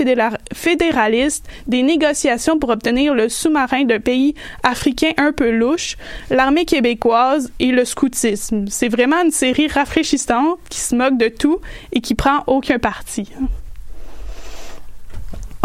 [0.54, 5.98] fédéraliste, des négociations pour obtenir le sous-marin d'un pays africain un peu louche,
[6.30, 8.66] l'armée québécoise et le scoutisme.
[8.70, 11.60] C'est vraiment une série rafraîchissante qui se moque de tout
[11.92, 13.30] et qui prend aucun parti.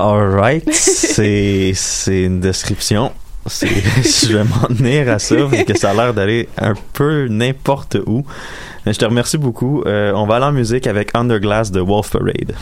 [0.01, 3.13] Alright, c'est c'est une description.
[3.47, 7.99] je vais m'en tenir à ça parce que ça a l'air d'aller un peu n'importe
[8.07, 8.25] où.
[8.87, 9.83] Je te remercie beaucoup.
[9.85, 12.55] Euh, on va aller en musique avec Underglass de Wolf Parade.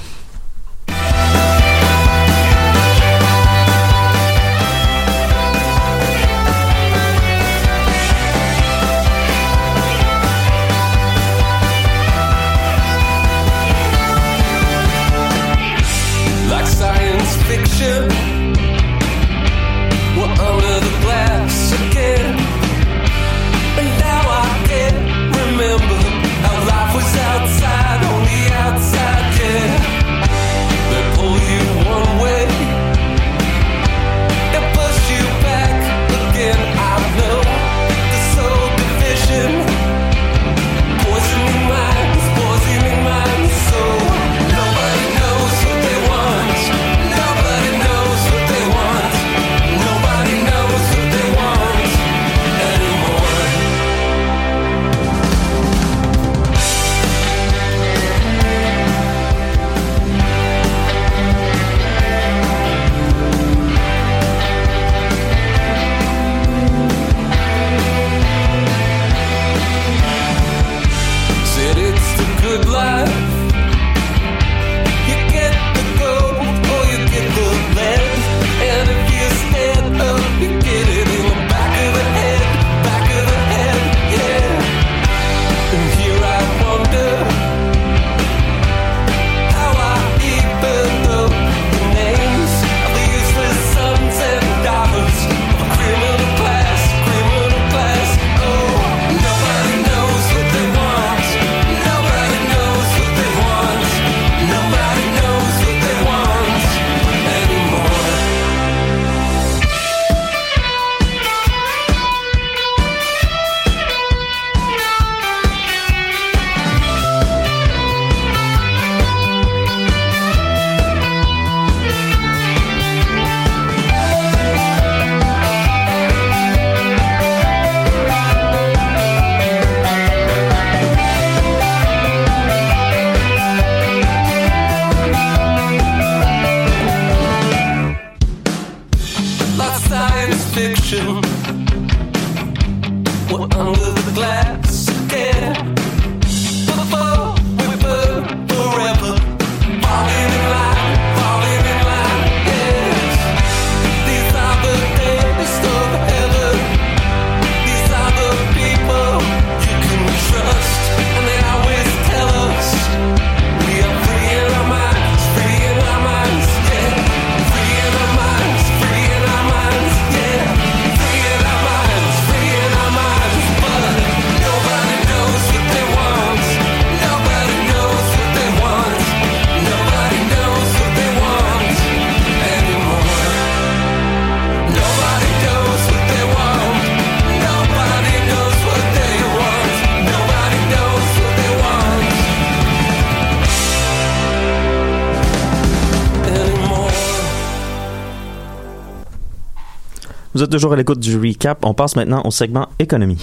[200.38, 201.58] Vous êtes toujours à l'écoute du recap.
[201.64, 203.18] On passe maintenant au segment économie.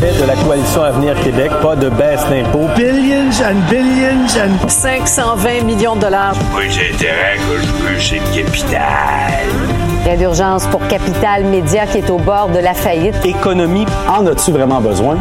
[0.00, 2.66] de la coalition Avenir Québec, pas de baisse d'impôts.
[2.74, 6.34] Billions and billions and 520 millions de dollars.
[6.50, 9.46] Moi, j'ai intérêt que je plus chez Capital.
[10.02, 13.14] Prêt d'urgence pour Capital Média qui est au bord de la faillite.
[13.24, 15.18] Économie, en as-tu vraiment besoin?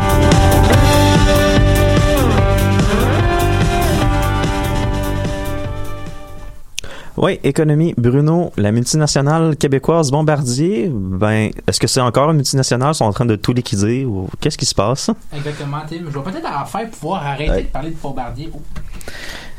[7.18, 7.94] Oui, économie.
[7.98, 12.92] Bruno, la multinationale québécoise Bombardier, ben, est-ce que c'est encore une multinationale?
[12.94, 15.10] Ils sont en train de tout liquider ou qu'est-ce qui se passe?
[15.36, 15.98] Exactement, Tim.
[16.10, 18.50] Je vais peut-être en faire pouvoir arrêter de parler de Bombardier.
[18.54, 18.62] Oh.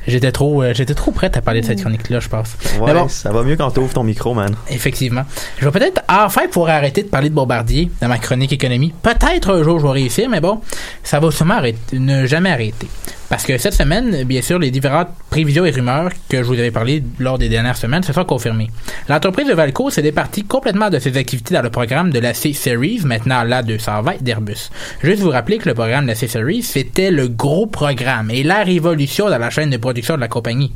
[0.07, 2.57] J'étais trop, euh, j'étais trop prête à parler de cette chronique-là, je pense.
[2.81, 4.55] Ouais, Mais bon, ça va mieux quand tu ouvres ton micro, man.
[4.69, 5.23] Effectivement.
[5.59, 8.93] Je vais peut-être enfin pouvoir arrêter de parler de Bombardier dans ma chronique économie.
[9.03, 10.61] Peut-être un jour je vais réussir, mais bon,
[11.05, 12.89] ça va sûrement arrêter, ne jamais arrêter.
[13.33, 16.71] Parce que cette semaine, bien sûr, les différentes prévisions et rumeurs que je vous avais
[16.71, 18.69] parlé lors des dernières semaines se sont confirmées.
[19.09, 23.01] L'entreprise de Valco s'est départie complètement de ses activités dans le programme de la C-Series,
[23.07, 24.69] maintenant l'A220 d'Airbus.
[25.03, 28.65] Juste vous rappeler que le programme de la C-Series, c'était le gros programme et la
[28.65, 30.75] révolution dans la chaîne de production de la compagnie.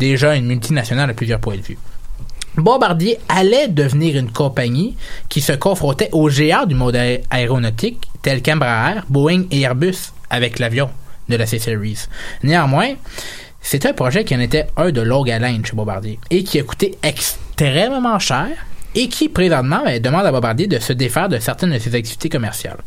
[0.00, 1.76] Déjà une multinationale à plusieurs points de vue.
[2.56, 4.96] Bombardier allait devenir une compagnie
[5.28, 10.58] qui se confrontait aux géants du monde aé- aéronautique tels qu'Embraer, Boeing et Airbus avec
[10.58, 10.88] l'avion
[11.28, 12.06] de la C-Series.
[12.42, 12.94] Néanmoins,
[13.60, 16.62] c'était un projet qui en était un de longue haleine chez Bombardier et qui a
[16.62, 18.48] coûté extrêmement cher
[18.94, 22.28] et qui présentement ben, demande à Bombardier de se défaire de certaines de ses activités
[22.28, 22.78] commerciales.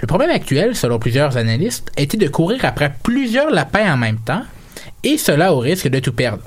[0.00, 4.42] Le problème actuel, selon plusieurs analystes, était de courir après plusieurs lapins en même temps
[5.02, 6.42] et cela au risque de tout perdre.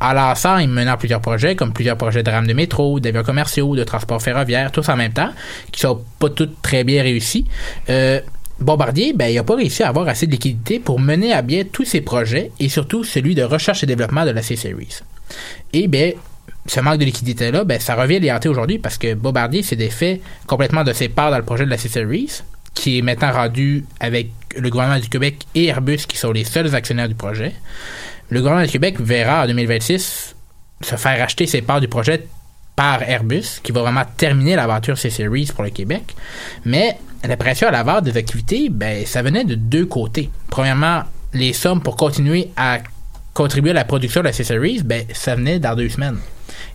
[0.00, 3.76] En lançant et menant plusieurs projets, comme plusieurs projets de rames de métro, d'avions commerciaux,
[3.76, 5.30] de transport ferroviaire, tous en même temps,
[5.72, 7.46] qui sont pas tous très bien réussis,
[7.88, 8.20] euh,
[8.60, 11.64] Bombardier, ben, il n'a pas réussi à avoir assez de liquidité pour mener à bien
[11.64, 15.00] tous ses projets et surtout celui de recherche et développement de la C-Series.
[15.72, 16.12] Et ben,
[16.66, 20.20] ce manque de liquidité-là, ben, ça revient à hanter aujourd'hui parce que Bombardier s'est défait
[20.46, 22.42] complètement de ses parts dans le projet de la C-Series,
[22.74, 26.74] qui est maintenant rendu avec le gouvernement du Québec et Airbus qui sont les seuls
[26.74, 27.54] actionnaires du projet.
[28.28, 30.36] Le gouvernement du Québec verra en 2026
[30.82, 32.26] se faire acheter ses parts du projet
[32.76, 36.14] par Airbus, qui va vraiment terminer l'aventure C-Series pour le Québec.
[36.64, 40.30] Mais la pression à l'avare des activités, ben, ça venait de deux côtés.
[40.48, 41.02] Premièrement,
[41.34, 42.78] les sommes pour continuer à
[43.34, 46.18] contribuer à la production de la C-Series, ben, ça venait dans deux semaines.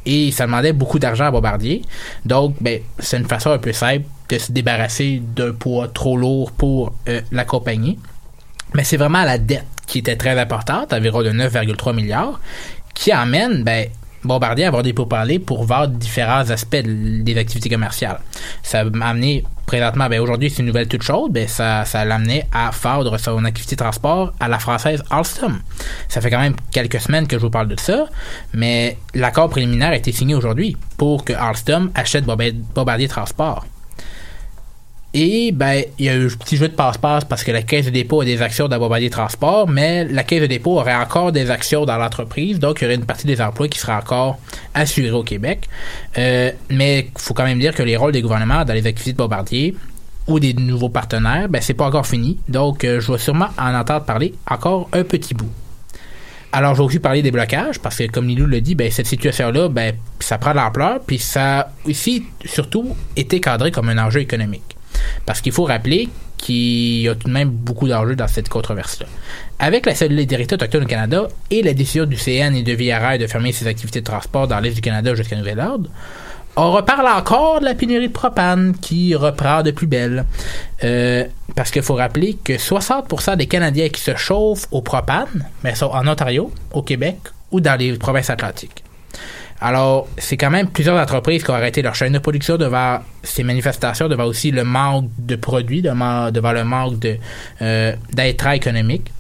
[0.06, 1.82] Et ça demandait beaucoup d'argent à Bombardier.
[2.26, 6.52] Donc, ben, c'est une façon un peu simple de se débarrasser d'un poids trop lourd
[6.52, 7.98] pour euh, la compagnie.
[8.74, 12.40] Mais c'est vraiment la dette qui était très importante, environ de 9,3 milliards,
[12.94, 13.88] qui amène ben,
[14.26, 18.20] Bombardier avoir des pourparlers pour voir différents aspects de- des activités commerciales.
[18.64, 22.16] Ça m'a amené présentement, ben, aujourd'hui c'est une nouvelle toute chaude, ben, ça, ça l'a
[22.16, 25.60] amené à fondre son activité de transport à la française Alstom.
[26.08, 28.06] Ça fait quand même quelques semaines que je vous parle de ça,
[28.54, 33.66] mais l'accord préliminaire a été signé aujourd'hui pour que Alstom achète Bomba- Bombardier Transport.
[35.18, 37.86] Et ben, il y a eu un petit jeu de passe-passe parce que la caisse
[37.86, 41.32] de dépôt a des actions dans Bombardier Transport, mais la caisse de dépôt aurait encore
[41.32, 44.38] des actions dans l'entreprise, donc il y aurait une partie des emplois qui serait encore
[44.74, 45.70] assurée au Québec.
[46.18, 49.14] Euh, mais il faut quand même dire que les rôles des gouvernements dans les activités
[49.14, 49.74] de Bombardier
[50.28, 52.38] ou des nouveaux partenaires, ben c'est pas encore fini.
[52.50, 55.50] Donc euh, je vais sûrement en entendre parler encore un petit bout.
[56.52, 59.08] Alors, je vais aussi parler des blocages, parce que comme Lilou le dit, ben, cette
[59.08, 64.22] situation-là, ben, ça prend de l'ampleur, puis ça aussi, surtout, été cadré comme un enjeu
[64.22, 64.75] économique.
[65.26, 69.08] Parce qu'il faut rappeler qu'il y a tout de même beaucoup d'enjeux dans cette controverse-là.
[69.60, 73.28] Avec la solidarité autochtone au Canada et la décision du CN et de VRR de
[73.28, 75.90] fermer ses activités de transport dans l'Est du Canada jusqu'à nouvel ordre,
[76.58, 80.26] on reparle encore de la pénurie de propane qui reprend de plus belle.
[80.84, 85.76] Euh, parce qu'il faut rappeler que 60% des Canadiens qui se chauffent au propane ben,
[85.76, 87.18] sont en Ontario, au Québec
[87.52, 88.85] ou dans les provinces atlantiques.
[89.66, 93.42] Alors, c'est quand même plusieurs entreprises qui ont arrêté leur chaîne de production devant ces
[93.42, 97.18] manifestations, devant aussi le manque de produits, devant, le manque de,
[97.64, 97.96] euh,
[98.52, 99.12] économique.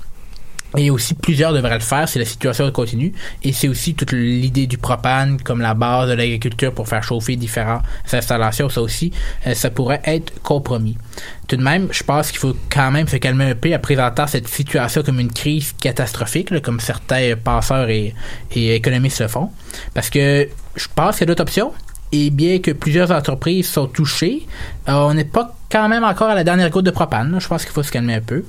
[0.78, 3.14] Et aussi, plusieurs devraient le faire si la situation continue.
[3.44, 7.36] Et c'est aussi toute l'idée du propane comme la base de l'agriculture pour faire chauffer
[7.36, 8.70] différentes installations.
[8.70, 9.12] Ça aussi,
[9.48, 10.98] euh, ça pourrait être compromis.
[11.48, 14.28] Tout de même, je pense qu'il faut quand même se calmer un peu en présentant
[14.28, 18.14] cette situation comme une crise catastrophique, comme certains penseurs et
[18.52, 19.50] économistes le font.
[19.94, 21.74] Parce que je pense qu'il y a d'autres options.
[22.12, 24.46] Et bien que plusieurs entreprises sont touchées,
[24.88, 27.38] euh, on n'est pas quand même encore à la dernière goutte de propane.
[27.40, 28.44] Je pense qu'il faut se calmer un peu.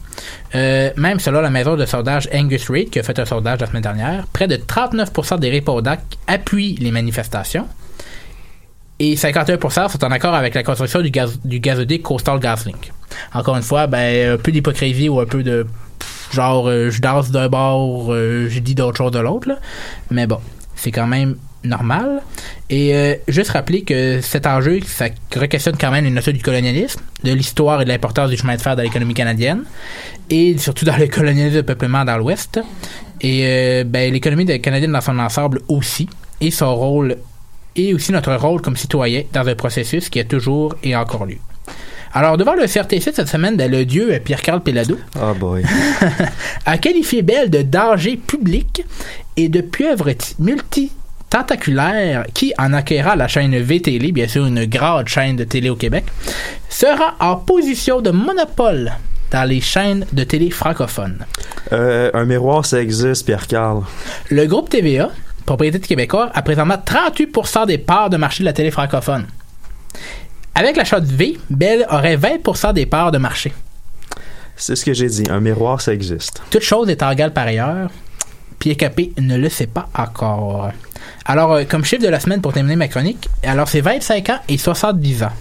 [0.55, 3.67] Euh, même selon la maison de sondage Angus Reid, qui a fait un sondage la
[3.67, 5.97] semaine dernière, près de 39% des répondants
[6.27, 7.67] appuient les manifestations.
[8.99, 12.93] Et 51% sont en accord avec la construction du, gaz, du gazoduc Coastal GasLink.
[13.35, 15.67] Encore une fois, ben, un peu d'hypocrisie ou un peu de
[16.33, 19.51] genre euh, je danse d'un bord, euh, je dis d'autres choses de l'autre.
[20.11, 20.39] Mais bon,
[20.75, 21.37] c'est quand même
[21.67, 22.23] normal.
[22.71, 25.09] Et euh, juste rappeler que cet enjeu, ça
[25.49, 28.61] questionne quand même une notion du colonialisme, de l'histoire et de l'importance du chemin de
[28.61, 29.65] fer dans l'économie canadienne,
[30.31, 32.61] et surtout dans le colonialisme de peuplement dans l'Ouest.
[33.21, 36.09] Et euh, ben, l'économie canadienne dans son ensemble aussi,
[36.41, 37.17] et son rôle,
[37.77, 41.39] et aussi notre rôle comme citoyen dans un processus qui a toujours et encore lieu.
[42.13, 45.65] Alors, devant le CRTC cette semaine, ben, le dieu euh, Pierre-Carl Pelado Oh boy.
[46.67, 48.85] a qualifié Bell de danger public
[49.37, 50.35] et de pieuvre t-
[51.27, 55.77] multi-tentaculaire qui, en acquérant la chaîne VTL, bien sûr une grande chaîne de télé au
[55.77, 56.05] Québec,
[56.69, 58.93] sera en position de monopole
[59.31, 61.25] dans les chaînes de télé francophones.
[61.73, 63.83] Euh, un miroir, ça existe, Pierre-Carl.
[64.31, 65.11] Le groupe TVA,
[65.45, 69.27] propriété de Québécois, a présentement 38% des parts de marché de la télé francophone.
[70.55, 73.53] Avec l'achat de V, Bell aurait 20% des parts de marché.
[74.57, 75.25] C'est ce que j'ai dit.
[75.29, 76.41] Un miroir, ça existe.
[76.49, 77.91] Toute chose étant égale par ailleurs,
[78.59, 80.71] Pierre Capé ne le sait pas encore.
[81.25, 84.39] Alors, euh, comme chiffre de la semaine pour terminer ma chronique, alors c'est 25 ans
[84.49, 85.33] et 70 ans.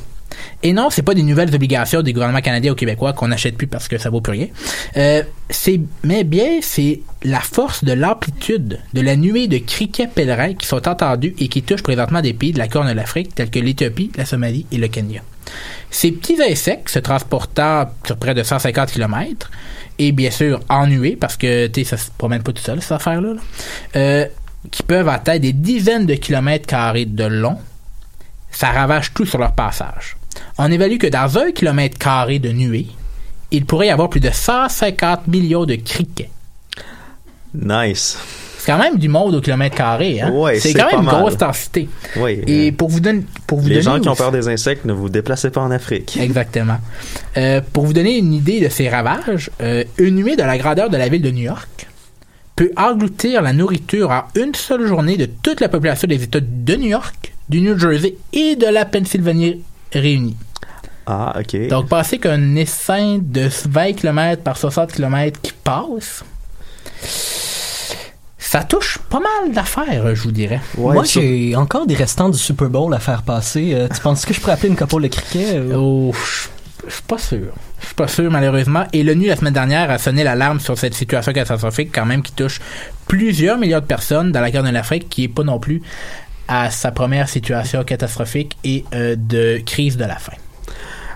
[0.63, 3.67] Et non, c'est pas des nouvelles obligations des gouvernements canadiens ou québécois qu'on n'achète plus
[3.67, 4.47] parce que ça vaut plus rien.
[4.97, 5.23] Euh,
[6.03, 10.87] mais bien, c'est la force de l'amplitude de la nuée de criquets pèlerins qui sont
[10.87, 14.11] entendus et qui touchent présentement des pays de la Corne de l'Afrique tels que l'Éthiopie,
[14.17, 15.21] la Somalie et le Kenya.
[15.91, 19.51] Ces petits insectes se transportant sur près de 150 km
[19.99, 23.33] et bien sûr en nuée parce que ça se promène pas tout seul cette affaire-là,
[23.35, 23.41] là,
[23.95, 24.25] euh,
[24.71, 27.57] qui peuvent atteindre des dizaines de kilomètres carrés de long,
[28.51, 30.17] ça ravage tout sur leur passage.
[30.57, 32.87] On évalue que dans un kilomètre carré de nuée,
[33.51, 36.29] il pourrait y avoir plus de 150 millions de criquets.
[37.53, 38.17] Nice.
[38.57, 40.31] C'est quand même du monde au kilomètre carré, hein?
[40.31, 41.87] Ouais, c'est c'est quand même une grosse densité.
[42.15, 42.41] Oui.
[42.47, 44.93] Et pour vous donner, pour vous Les donner gens qui ont peur des insectes, ne
[44.93, 46.17] vous déplacez pas en Afrique.
[46.19, 46.77] Exactement.
[47.37, 50.89] Euh, pour vous donner une idée de ces ravages, euh, une nuée de la grandeur
[50.89, 51.87] de la ville de New York
[52.55, 56.75] peut engloutir la nourriture en une seule journée de toute la population des États de
[56.75, 60.37] New York, du New Jersey et de la Pennsylvanie réunis.
[61.05, 61.67] Ah, ok.
[61.67, 66.23] Donc, passer qu'un essaim de 20 km par 60 km qui passe,
[68.37, 70.61] ça touche pas mal d'affaires, je vous dirais.
[70.77, 73.71] Moi, j'ai encore des restants du Super Bowl à faire passer.
[73.73, 75.55] Euh, tu penses que je pourrais appeler une couple de cricket?
[75.57, 75.75] euh?
[75.75, 76.47] Oh, je
[76.87, 77.47] je suis pas sûr.
[77.95, 78.83] Suis pas sûr, malheureusement.
[78.91, 82.33] Et l'ONU, la semaine dernière, a sonné l'alarme sur cette situation catastrophique, quand même, qui
[82.33, 82.59] touche
[83.07, 85.81] plusieurs millions de personnes dans la Corne de l'Afrique, qui est pas non plus
[86.49, 90.33] à sa première situation catastrophique et euh, de crise de la faim.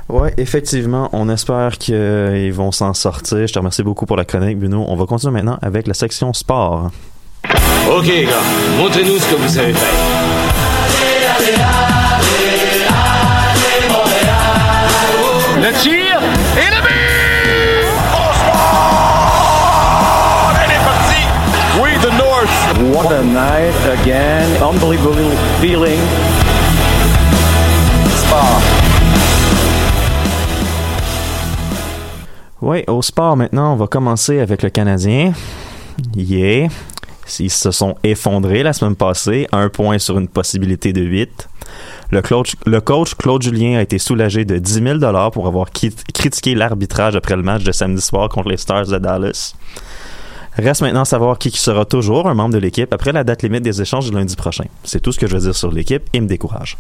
[0.07, 3.45] Ouais, effectivement, on espère qu'ils vont s'en sortir.
[3.45, 4.86] Je te remercie beaucoup pour la chronique, Bruno.
[4.88, 6.91] On va continuer maintenant avec la section sport.
[7.91, 8.41] Ok, gars,
[8.77, 9.89] montrez-nous ce que vous savez faire.
[16.60, 16.89] Et le but!
[20.62, 21.26] Elle est partie!
[21.82, 22.55] We the North.
[22.93, 24.47] What a night again.
[24.62, 25.32] Unbelievable
[25.62, 25.99] feeling.
[28.16, 28.43] Spa.
[32.62, 35.32] Ouais, au sport maintenant, on va commencer avec le Canadien.
[36.16, 36.68] Yeah.
[37.39, 41.49] Ils se sont effondrés la semaine passée, un point sur une possibilité de 8.
[42.12, 42.22] Le
[42.82, 47.43] coach, Claude Julien a été soulagé de 10 000 pour avoir critiqué l'arbitrage après le
[47.43, 49.53] match de samedi soir contre les Stars de Dallas.
[50.53, 53.43] Reste maintenant à savoir qui qui sera toujours un membre de l'équipe après la date
[53.43, 54.66] limite des échanges de lundi prochain.
[54.84, 56.78] C'est tout ce que je veux dire sur l'équipe et me décourage.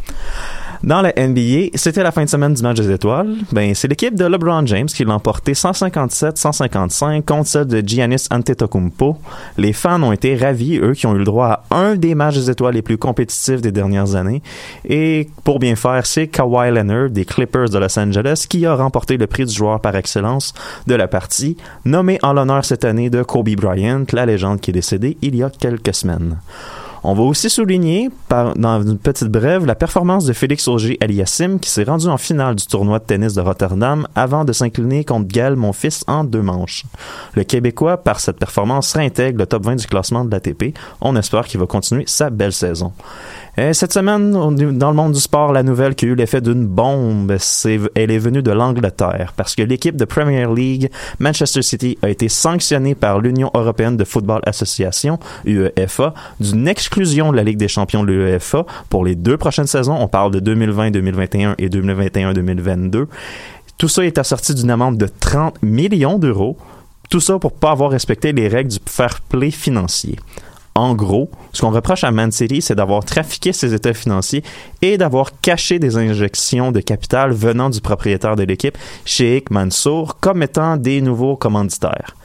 [0.83, 3.35] Dans la NBA, c'était la fin de semaine du match des étoiles.
[3.51, 9.17] Ben, c'est l'équipe de LeBron James qui l'a emporté 157-155 contre celle de Giannis Antetokounmpo.
[9.57, 12.35] Les fans ont été ravis, eux, qui ont eu le droit à un des matchs
[12.35, 14.41] des étoiles les plus compétitifs des dernières années.
[14.85, 19.17] Et pour bien faire, c'est Kawhi Leonard des Clippers de Los Angeles qui a remporté
[19.17, 20.53] le prix du joueur par excellence
[20.87, 24.73] de la partie, nommé en l'honneur cette année de Kobe Bryant, la légende qui est
[24.73, 26.37] décédée il y a quelques semaines.
[27.03, 31.69] On va aussi souligner, dans une petite brève, la performance de Félix Auger Aliassim qui
[31.69, 35.55] s'est rendu en finale du tournoi de tennis de Rotterdam avant de s'incliner contre Gaël
[35.55, 36.83] Monfils en deux manches.
[37.35, 40.77] Le Québécois, par cette performance, réintègre le top 20 du classement de l'ATP.
[41.01, 42.91] On espère qu'il va continuer sa belle saison.
[43.59, 46.65] Euh, cette semaine, dans le monde du sport, la nouvelle qui a eu l'effet d'une
[46.65, 47.35] bombe,
[47.93, 50.89] elle est venue de l'Angleterre parce que l'équipe de Premier League,
[51.19, 57.35] Manchester City, a été sanctionnée par l'Union européenne de football association, UEFA, d'une exclusion de
[57.35, 59.97] la Ligue des champions de l'UEFA pour les deux prochaines saisons.
[59.99, 63.07] On parle de 2020-2021 et 2021-2022.
[63.77, 66.55] Tout ça est assorti d'une amende de 30 millions d'euros.
[67.09, 70.17] Tout ça pour pas avoir respecté les règles du fair play financier.
[70.79, 74.45] En gros, ce qu'on reproche à Man City, c'est d'avoir trafiqué ses états financiers
[74.81, 80.41] et d'avoir caché des injections de capital venant du propriétaire de l'équipe, Sheikh Mansour, comme
[80.41, 82.15] étant des nouveaux commanditaires.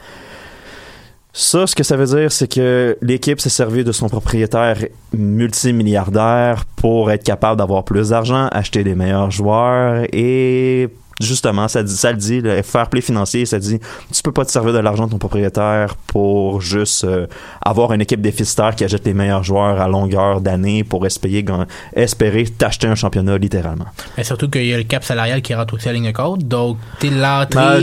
[1.33, 4.77] Ça, ce que ça veut dire, c'est que l'équipe s'est servie de son propriétaire
[5.11, 10.87] multimilliardaire pour être capable d'avoir plus d'argent, acheter des meilleurs joueurs et
[11.21, 13.79] justement, ça, dit, ça le dit, le fair play financier, ça dit
[14.13, 17.27] tu peux pas te servir de l'argent de ton propriétaire pour juste euh,
[17.63, 22.87] avoir une équipe déficitaire qui achète les meilleurs joueurs à longueur d'année pour espérer, t'acheter
[22.87, 23.85] un championnat littéralement.
[24.17, 26.15] Mais surtout qu'il y a le cap salarial qui rentre aussi à la ligne de
[26.15, 26.47] code.
[26.47, 27.55] Donc, t'es l'entrée.
[27.55, 27.81] Ben,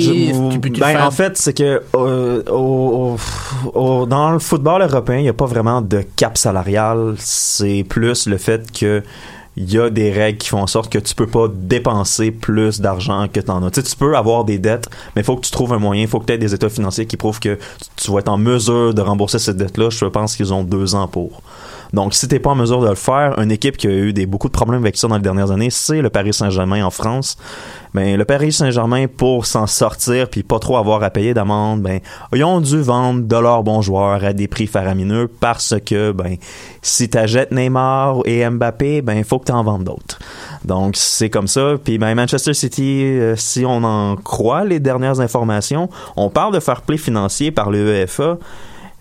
[0.51, 3.17] tu ben, faire- en fait, c'est que euh, au-
[3.75, 7.15] au- au- dans le football européen, il n'y a pas vraiment de cap salarial.
[7.19, 9.03] C'est plus le fait que
[9.57, 12.81] il y a des règles qui font en sorte que tu peux pas dépenser plus
[12.81, 13.71] d'argent que tu en as.
[13.71, 16.03] Tu sais, tu peux avoir des dettes, mais il faut que tu trouves un moyen,
[16.03, 17.59] il faut que tu aies des états financiers qui prouvent que
[17.97, 19.91] tu vas être en mesure de rembourser cette dette-là.
[19.91, 21.43] Je pense qu'ils ont deux ans pour.
[21.93, 24.27] Donc, si t'es pas en mesure de le faire, une équipe qui a eu des,
[24.27, 27.37] beaucoup de problèmes avec ça dans les dernières années, c'est le Paris Saint-Germain en France.
[27.95, 32.01] Ben, le Paris Saint-Germain, pour s'en sortir puis pas trop avoir à payer d'amende, ben,
[32.35, 36.37] ils ont dû vendre de leurs bons joueurs à des prix faramineux parce que, ben,
[36.81, 40.19] si t'achètes Neymar et Mbappé, ben, faut que t'en vendes d'autres.
[40.65, 41.75] Donc, c'est comme ça.
[41.83, 46.61] Puis, ben, Manchester City, euh, si on en croit les dernières informations, on parle de
[46.61, 48.39] fair play financier par l'UEFA,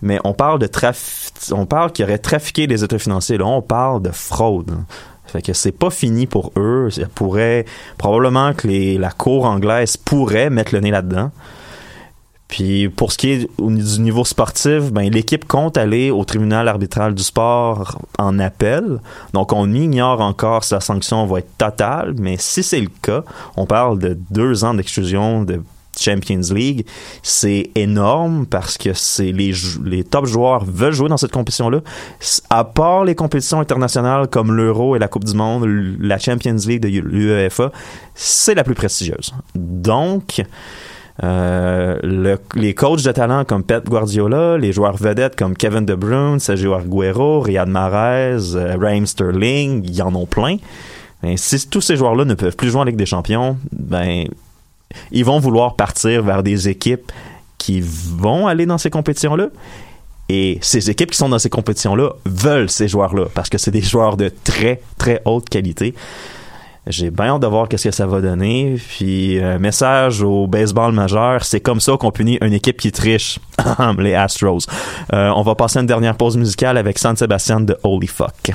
[0.02, 3.38] mais on parle de trafic, on parle qu'il aurait trafiqué les états financiers.
[3.38, 4.70] Là, on parle de fraude.
[4.70, 4.84] hein.
[5.26, 6.90] Fait que c'est pas fini pour eux.
[6.90, 7.64] Ça pourrait,
[7.96, 11.30] probablement que les, la cour anglaise pourrait mettre le nez là-dedans.
[12.48, 17.14] Puis pour ce qui est du niveau sportif, ben l'équipe compte aller au tribunal arbitral
[17.14, 19.00] du sport en appel.
[19.32, 23.22] Donc on ignore encore si la sanction va être totale, mais si c'est le cas,
[23.56, 25.62] on parle de deux ans d'exclusion de
[25.98, 26.86] Champions League,
[27.22, 31.80] c'est énorme parce que c'est les, top joueurs veulent jouer dans cette compétition-là.
[32.50, 35.66] À part les compétitions internationales comme l'Euro et la Coupe du Monde,
[36.00, 37.70] la Champions League de l'UEFA,
[38.14, 39.32] c'est la plus prestigieuse.
[39.54, 40.42] Donc,
[41.22, 45.94] euh, le- les coachs de talent comme Pep Guardiola, les joueurs vedettes comme Kevin De
[45.94, 50.56] Bruyne, Sergio Aguero, Riyad Mahrez, euh, Raheem Sterling, il y en ont plein.
[51.22, 54.26] Ben, si tous ces joueurs-là ne peuvent plus jouer en Ligue des Champions, ben
[55.10, 57.12] ils vont vouloir partir vers des équipes
[57.58, 59.48] qui vont aller dans ces compétitions-là.
[60.28, 63.82] Et ces équipes qui sont dans ces compétitions-là veulent ces joueurs-là parce que c'est des
[63.82, 65.94] joueurs de très, très haute qualité.
[66.86, 68.76] J'ai bien hâte de voir qu'est-ce que ça va donner.
[68.88, 73.38] Puis, message au baseball majeur, c'est comme ça qu'on punit une équipe qui triche,
[73.98, 74.66] les Astros.
[75.12, 78.52] Euh, on va passer une dernière pause musicale avec San Sebastian de Holy Fuck.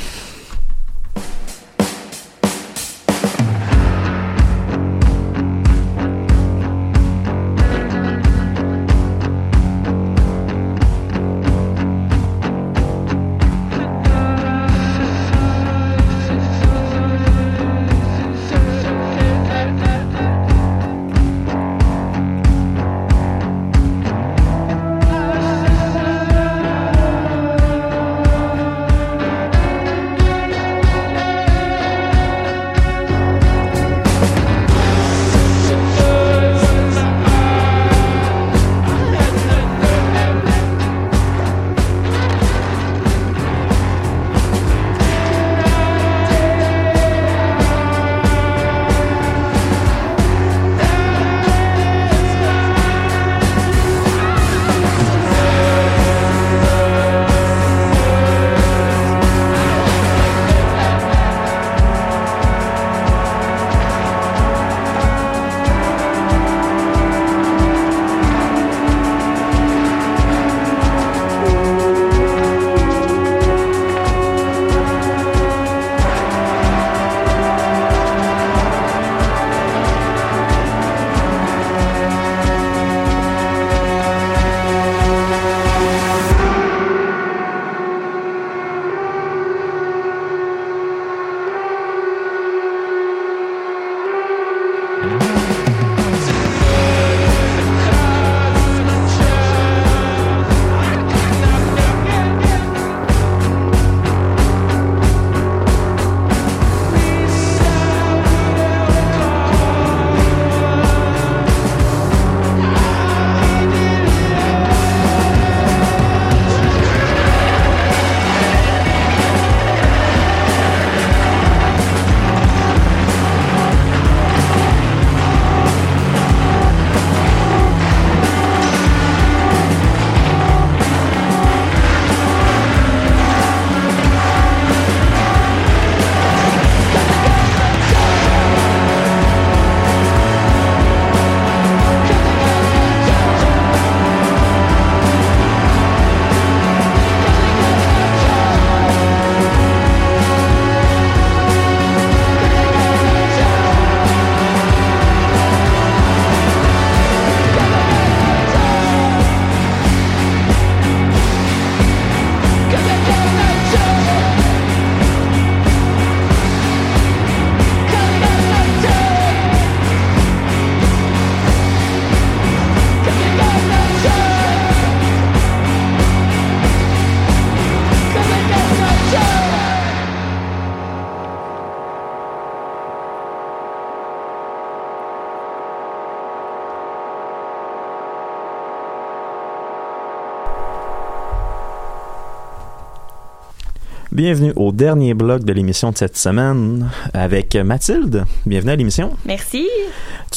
[194.27, 198.25] Bienvenue au dernier bloc de l'émission de cette semaine avec Mathilde.
[198.45, 199.11] Bienvenue à l'émission.
[199.25, 199.65] Merci.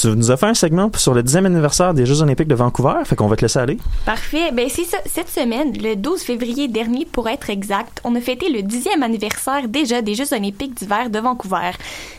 [0.00, 2.94] Tu nous as fait un segment sur le 10e anniversaire des Jeux olympiques de Vancouver,
[3.04, 3.76] fait qu'on va te laisser aller.
[4.06, 4.50] Parfait.
[4.50, 4.96] Ben, c'est ça.
[5.04, 9.68] Cette semaine, le 12 février dernier, pour être exact, on a fêté le 10e anniversaire
[9.68, 11.72] déjà des Jeux olympiques d'hiver de Vancouver.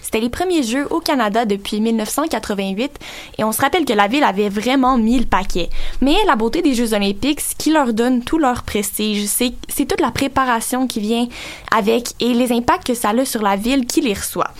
[0.03, 2.99] C'était les premiers Jeux au Canada depuis 1988
[3.39, 5.69] et on se rappelle que la ville avait vraiment mis le paquet.
[6.01, 9.85] Mais la beauté des Jeux olympiques, ce qui leur donne tout leur prestige, c'est c'est
[9.85, 11.27] toute la préparation qui vient
[11.75, 14.51] avec et les impacts que ça a sur la ville qui les reçoit.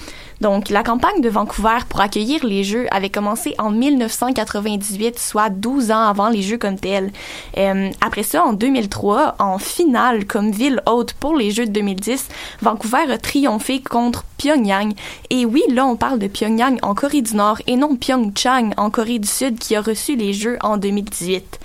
[0.42, 5.92] Donc, la campagne de Vancouver pour accueillir les Jeux avait commencé en 1998, soit 12
[5.92, 7.12] ans avant les Jeux comme tels.
[7.58, 12.28] Euh, après ça, en 2003, en finale comme ville haute pour les Jeux de 2010,
[12.62, 14.94] Vancouver a triomphé contre Pyongyang.
[15.30, 18.90] Et oui, là, on parle de Pyongyang en Corée du Nord et non Pyeongchang en
[18.90, 21.60] Corée du Sud qui a reçu les Jeux en 2018.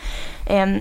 [0.51, 0.79] Euh,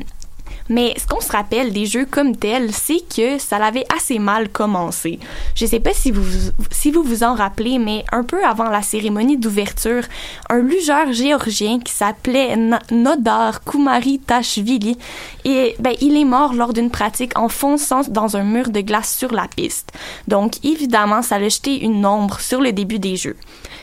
[0.70, 4.50] mais ce qu'on se rappelle des jeux comme tels, c'est que ça l'avait assez mal
[4.50, 5.20] commencé.
[5.54, 8.82] Je sais pas si vous, si vous vous en rappelez, mais un peu avant la
[8.82, 10.04] cérémonie d'ouverture,
[10.50, 12.56] un lugeur géorgien qui s'appelait
[12.92, 14.98] Nodar Kumari Tashvili,
[15.44, 19.16] et ben, il est mort lors d'une pratique en fonçant dans un mur de glace
[19.16, 19.92] sur la piste.
[20.28, 23.38] Donc, évidemment, ça a jeté une ombre sur le début des jeux.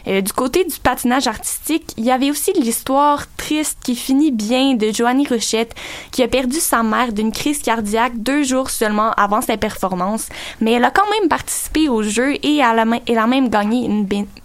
[0.08, 4.74] Euh, du côté du patinage artistique, il y avait aussi l'histoire triste qui finit bien
[4.74, 5.74] de Joanie Rochette,
[6.10, 10.28] qui a perdu mère d'une crise cardiaque deux jours seulement avant sa performance,
[10.60, 13.84] mais elle a quand même participé au jeu et elle a, même gagné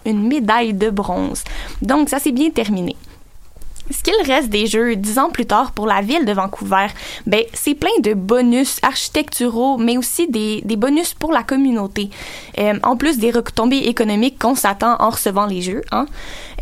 [0.05, 1.43] une, médaille de bronze.
[1.81, 2.95] Donc ça s'est bien terminé.
[3.89, 6.87] Ce qu'il reste des jeux dix ans plus tard pour la ville de Vancouver,
[7.25, 12.09] ben, c'est plein de bonus architecturaux, mais aussi des, des bonus pour la communauté.
[12.59, 15.83] Euh, en plus des retombées économiques qu'on s'attend en recevant les jeux.
[15.91, 16.05] Hein.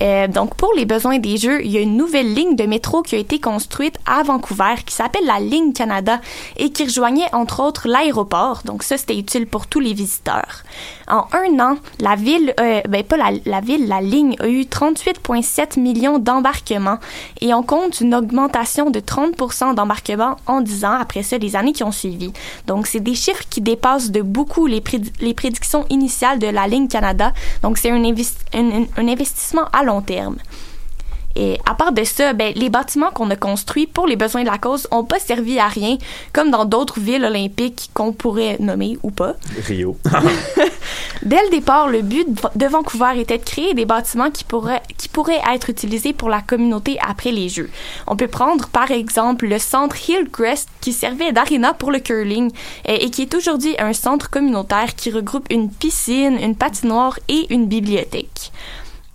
[0.02, 3.02] Euh, donc, pour les besoins des jeux, il y a une nouvelle ligne de métro
[3.02, 6.20] qui a été construite à Vancouver qui s'appelle la Ligne Canada
[6.58, 8.62] et qui rejoignait entre autres l'aéroport.
[8.66, 10.64] Donc, ça, c'était utile pour tous les visiteurs.
[11.08, 14.62] En un an, la ville, euh, ben pas la, la ville, la ligne a eu
[14.64, 16.98] 38,7 millions d'embarquements
[17.42, 21.74] et on compte une augmentation de 30% d'embarquements en 10 ans après ça, les années
[21.74, 22.34] qui ont suivi.
[22.68, 26.68] Donc, c'est des chiffres qui dépassent de beaucoup les, prédi- les prédictions initiales de la
[26.68, 27.34] ligne Canada.
[27.62, 28.04] Donc, c'est un-
[28.98, 30.38] un investissement à long terme.
[31.38, 34.50] Et à part de ça, ben, les bâtiments qu'on a construits pour les besoins de
[34.50, 35.98] la cause ont pas servi à rien,
[36.32, 39.34] comme dans d'autres villes olympiques qu'on pourrait nommer ou pas.
[39.68, 39.98] Rio.
[41.24, 44.46] Dès le départ, le but de Va- de Vancouver était de créer des bâtiments qui
[44.46, 47.70] pourraient, qui pourraient être utilisés pour la communauté après les Jeux.
[48.08, 52.50] On peut prendre par exemple le centre Hillcrest qui servait d'aréna pour le curling
[52.86, 57.68] et qui est aujourd'hui un centre communautaire qui regroupe une piscine, une patinoire et une
[57.68, 58.52] bibliothèque.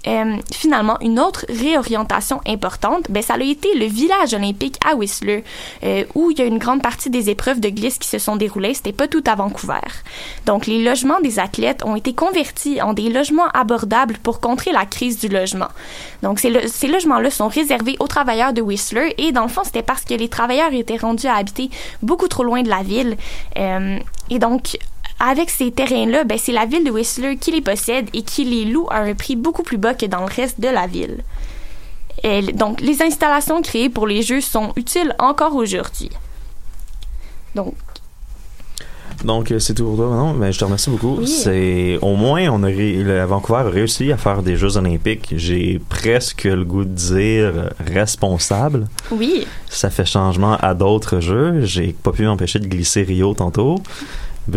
[0.07, 5.45] Euh, finalement, une autre réorientation importante, ben, ça a été le village olympique à Whistler,
[5.83, 8.37] euh, où il y a une grande partie des épreuves de glisse qui se sont
[8.37, 8.75] déroulées.
[8.75, 9.81] C'était pas tout à Vancouver.
[10.47, 14.87] Donc, les logements des athlètes ont été convertis en des logements abordables pour contrer la
[14.87, 15.69] crise du logement.
[16.23, 19.83] Donc, ces, ces logements-là sont réservés aux travailleurs de Whistler et dans le fond, c'était
[19.83, 21.71] parce que les travailleurs étaient rendus à habiter
[22.03, 23.17] beaucoup trop loin de la ville.
[23.59, 23.99] Euh,
[24.31, 24.79] et donc,
[25.21, 28.65] avec ces terrains-là, ben, c'est la ville de Whistler qui les possède et qui les
[28.65, 31.19] loue à un prix beaucoup plus bas que dans le reste de la ville.
[32.25, 36.11] Et donc, les installations créées pour les jeux sont utiles encore aujourd'hui.
[37.55, 37.75] Donc,
[39.25, 40.07] Donc, euh, c'est tout pour toi.
[40.07, 41.17] Non, mais je te remercie beaucoup.
[41.19, 41.27] Oui.
[41.29, 45.35] C'est au moins on a ré- le Vancouver a réussi à faire des Jeux Olympiques.
[45.37, 48.89] J'ai presque le goût de dire responsable.
[49.11, 49.47] oui.
[49.69, 51.61] Ça fait changement à d'autres jeux.
[51.65, 53.83] J'ai pas pu m'empêcher de glisser Rio tantôt.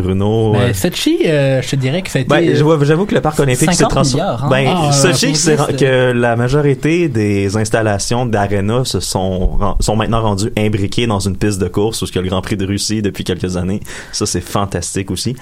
[0.02, 0.54] Bruno.
[0.54, 2.30] Ben, euh, Sochi, euh, je te dirais que ça a été.
[2.30, 4.26] ben, je vois- j'avoue que le parc olympique s'est 50 transformé.
[4.26, 4.48] hein?
[4.50, 10.22] Ben, Ah, Sochi, que c'est- que la majorité des installations d'arena se sont, sont maintenant
[10.22, 12.66] rendues imbriquées dans une piste de course où il y a le Grand Prix de
[12.66, 13.80] Russie depuis quelques années.
[14.12, 15.36] Ça, c'est fantastique aussi.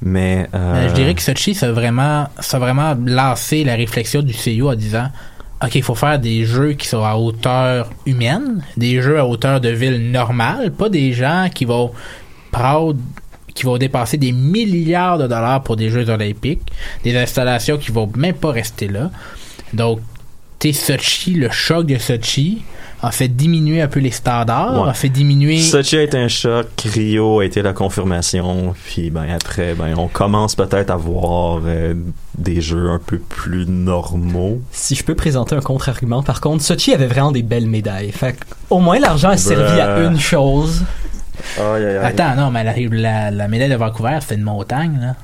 [0.00, 4.22] Mais, Euh, je dirais que Sochi, ça a vraiment, ça a vraiment lancé la réflexion
[4.22, 5.08] du CIO en disant
[5.60, 9.60] OK, il faut faire des jeux qui sont à hauteur humaine, des jeux à hauteur
[9.60, 11.90] de ville normale, pas des gens qui vont
[12.52, 12.94] prendre
[13.58, 16.62] qui vont dépenser des milliards de dollars pour des Jeux olympiques,
[17.04, 19.10] des installations qui vont même pas rester là.
[19.72, 20.00] Donc,
[20.60, 22.62] tu Sochi, le choc de Sochi
[23.00, 24.88] a fait diminuer un peu les standards, Ouais.
[24.90, 25.58] a fait diminuer...
[25.60, 30.08] Sochi a été un choc, Rio a été la confirmation, puis ben après, ben on
[30.08, 31.94] commence peut-être à voir euh,
[32.36, 34.60] des jeux un peu plus normaux.
[34.72, 38.10] Si je peux présenter un contre-argument, par contre, Sochi avait vraiment des belles médailles.
[38.10, 40.06] Fait que, au moins, l'argent a servi à Bruh.
[40.06, 40.82] une chose.
[42.04, 45.14] Attends, non, mais la, la, la médaille de Vancouver, c'était une montagne, là.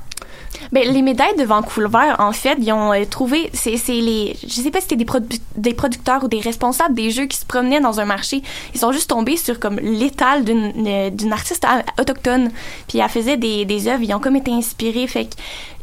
[0.71, 4.47] Ben, les médailles de Vancouver, en fait, ils ont euh, trouvé, c'est c'est les, je
[4.53, 7.45] sais pas si c'était des, produ- des producteurs ou des responsables des jeux qui se
[7.45, 8.41] promenaient dans un marché.
[8.73, 12.51] Ils sont juste tombés sur comme l'étal d'une euh, d'une artiste a- autochtone.
[12.87, 15.05] Puis elle faisait des, des œuvres, ils ont comme été inspirés.
[15.07, 15.29] Fait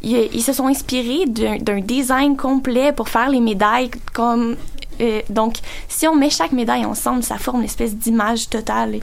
[0.01, 4.57] ils, ils se sont inspirés d'un d'un design complet pour faire les médailles comme.
[5.01, 5.57] euh, donc,
[5.87, 8.95] si on met chaque médaille ensemble, ça forme une espèce d'image totale.
[8.95, 9.01] Et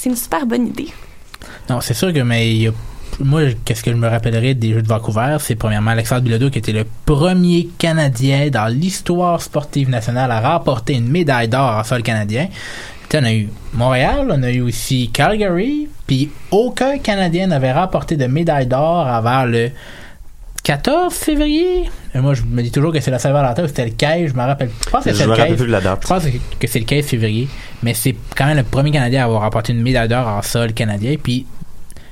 [0.00, 0.88] C'est une super bonne idée.
[1.68, 2.70] Non, c'est sûr que, mais
[3.20, 6.58] moi, qu'est-ce que je me rappellerai des Jeux de Vancouver, c'est premièrement Alexandre Bilodeau qui
[6.58, 12.02] était le premier Canadien dans l'histoire sportive nationale à remporter une médaille d'or en sol
[12.02, 12.48] canadien.
[13.10, 17.74] Tu sais, on a eu Montréal, on a eu aussi Calgary, puis aucun Canadien n'avait
[17.74, 19.70] remporté de médaille d'or avant le
[20.62, 21.90] 14 février?
[22.14, 24.34] Et moi, je me dis toujours que c'est la Saint-Valentin ou c'était le 15, je
[24.34, 24.70] me rappelle.
[24.84, 25.56] Je pense que c'est me le rappelle 15.
[25.56, 25.98] plus de la date.
[26.02, 26.24] Je pense
[26.58, 27.48] que c'est le 15 février,
[27.82, 30.72] mais c'est quand même le premier Canadien à avoir remporté une médaille d'or en sol
[30.72, 31.16] canadien.
[31.22, 31.46] Puis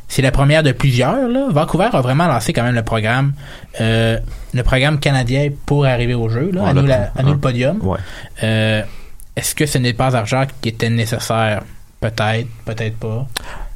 [0.08, 1.28] c'est la première de plusieurs.
[1.28, 1.48] Là.
[1.50, 3.34] Vancouver a vraiment lancé quand même le programme,
[3.80, 4.18] euh,
[4.54, 6.50] le programme canadien pour arriver au jeu.
[6.52, 7.78] Là, Ouais, à, nous, le- la- à nous le podium.
[7.86, 7.98] Ouais.
[8.42, 8.82] Euh,
[9.36, 11.62] Est-ce que ce n'est pas argent qui était nécessaire?
[12.00, 13.26] Peut-être, peut-être pas.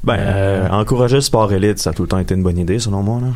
[0.05, 2.81] Ben, euh, encourager le sport élite, ça a tout le temps été une bonne idée,
[2.81, 3.21] selon moi.
[3.21, 3.29] Là.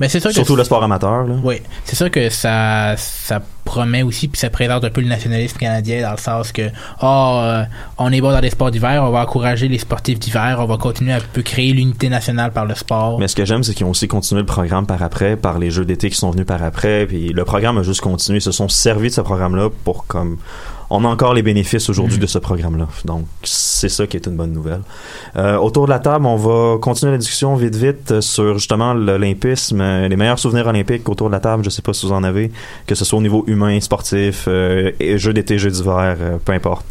[0.00, 1.24] Mais c'est sûr que Surtout le sport amateur.
[1.24, 1.36] Là.
[1.42, 5.56] Oui, c'est sûr que ça, ça promet aussi, puis ça présente un peu le nationalisme
[5.56, 6.62] canadien dans le sens que,
[7.00, 7.64] oh, euh,
[7.98, 10.76] on est bon dans les sports d'hiver, on va encourager les sportifs d'hiver, on va
[10.78, 13.18] continuer à un peu créer l'unité nationale par le sport.
[13.20, 15.70] Mais ce que j'aime, c'est qu'ils ont aussi continué le programme par après, par les
[15.70, 17.06] jeux d'été qui sont venus par après.
[17.06, 18.38] Puis le programme a juste continué.
[18.38, 20.38] Ils se sont servis de ce programme-là pour comme.
[20.90, 22.88] On a encore les bénéfices aujourd'hui de ce programme-là.
[23.04, 24.82] Donc, c'est ça qui est une bonne nouvelle.
[25.36, 28.94] Euh, autour de la table, on va continuer la discussion vite, vite euh, sur justement
[28.94, 31.64] l'olympisme, euh, les meilleurs souvenirs olympiques autour de la table.
[31.64, 32.52] Je sais pas si vous en avez,
[32.86, 36.52] que ce soit au niveau humain, sportif, euh, et jeux d'été, jeux d'hiver, euh, peu
[36.52, 36.86] importe.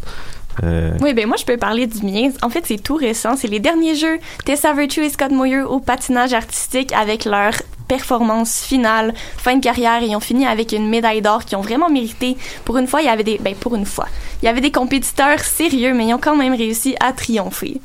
[0.62, 2.30] Euh, Oui, ben moi, je peux parler du mien.
[2.42, 3.36] En fait, c'est tout récent.
[3.36, 4.18] C'est les derniers jeux.
[4.44, 7.54] Tessa Virtue et Scott Moyer au patinage artistique avec leur
[7.86, 10.02] performance finale, fin de carrière.
[10.02, 12.36] Ils ont fini avec une médaille d'or qu'ils ont vraiment mérité.
[12.64, 13.38] Pour une fois, il y avait des...
[13.38, 14.06] Ben, pour une fois.
[14.42, 17.80] Il y avait des compétiteurs sérieux, mais ils ont quand même réussi à triompher.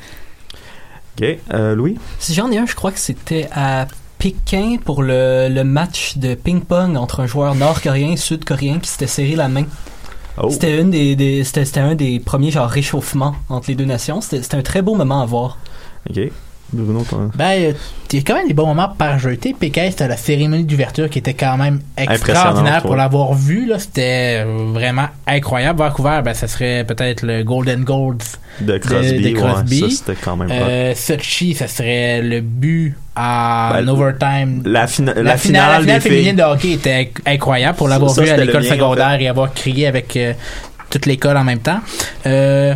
[1.22, 1.28] OK.
[1.54, 1.98] Euh, Louis?
[2.20, 3.88] Si j'en ai un, je crois que c'était à
[4.18, 9.08] Pékin pour le, le match de ping-pong entre un joueur nord-coréen et sud-coréen qui s'était
[9.08, 9.66] serré la main.
[10.42, 10.50] Oh.
[10.50, 14.22] C'était une des, des- c'était, c'était un des premiers genre réchauffements entre les deux nations.
[14.22, 15.58] C'était, c'était un très beau moment à voir.
[16.10, 16.20] OK.
[16.72, 17.30] Bruno, toi?
[17.36, 17.74] Ben,
[18.12, 21.10] il y a quand même des bons moments par sais, Pékin, c'était la cérémonie d'ouverture
[21.10, 23.66] qui était quand même extraordinaire pour l'avoir vu.
[23.66, 25.80] Là, c'était euh, vraiment incroyable.
[25.80, 28.18] Vancouver, ben, ça serait peut-être le Golden Golds
[28.62, 29.84] De Crosby, de Crosby.
[29.84, 34.62] ouais, ça, c'était quand même Euh, Sochi, ça serait le but à Ben, overtime.
[34.66, 38.12] La, fina- La, la finale, la finale, féminine de hockey était inc- incroyable pour l'avoir
[38.12, 39.24] Ça, vu à l'école en secondaire fait.
[39.24, 40.34] et avoir crié avec euh,
[40.90, 41.80] toute l'école en même temps.
[42.26, 42.74] Euh,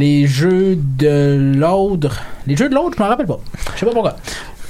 [0.00, 2.20] les jeux de l'autre.
[2.46, 3.38] Les jeux de l'autre, je m'en rappelle pas.
[3.74, 4.16] Je sais pas pourquoi.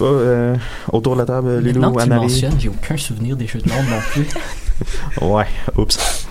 [0.02, 0.56] Euh,
[0.92, 3.68] autour de la table, Lilo, Maintenant que tu mentionnes, j'ai aucun souvenir des Jeux de
[3.68, 4.26] Londres non plus.
[5.20, 5.44] Ouais,
[5.76, 6.26] oups.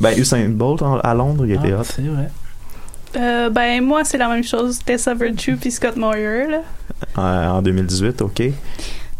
[0.00, 1.82] Ben, Usain Bolt en- à Londres, il était hot.
[1.84, 2.30] C'est vrai.
[3.18, 4.78] Euh, ben, moi, c'est la même chose.
[4.84, 6.60] Tessa Virtue puis Scott Moyer, là.
[7.18, 8.42] Euh, en 2018, OK.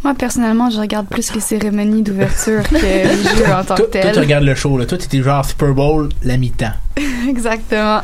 [0.02, 3.04] Moi, personnellement, je regarde plus les cérémonies d'ouverture que les
[3.36, 4.18] jeux en tant que Toi, toi, tu tels.
[4.18, 4.86] regardes le show, là.
[4.86, 6.72] Toi, t'étais genre Super Bowl la mi-temps.
[7.28, 8.00] Exactement.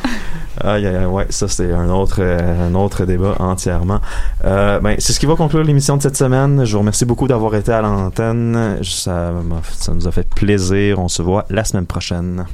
[0.67, 4.01] Aïe, ouais, ça c'est un autre, euh, un autre débat entièrement.
[4.45, 6.65] Euh, ben, c'est ce qui va conclure l'émission de cette semaine.
[6.65, 8.81] Je vous remercie beaucoup d'avoir été à l'antenne.
[8.83, 10.99] Ça, ça nous a fait plaisir.
[10.99, 12.47] On se voit la semaine prochaine.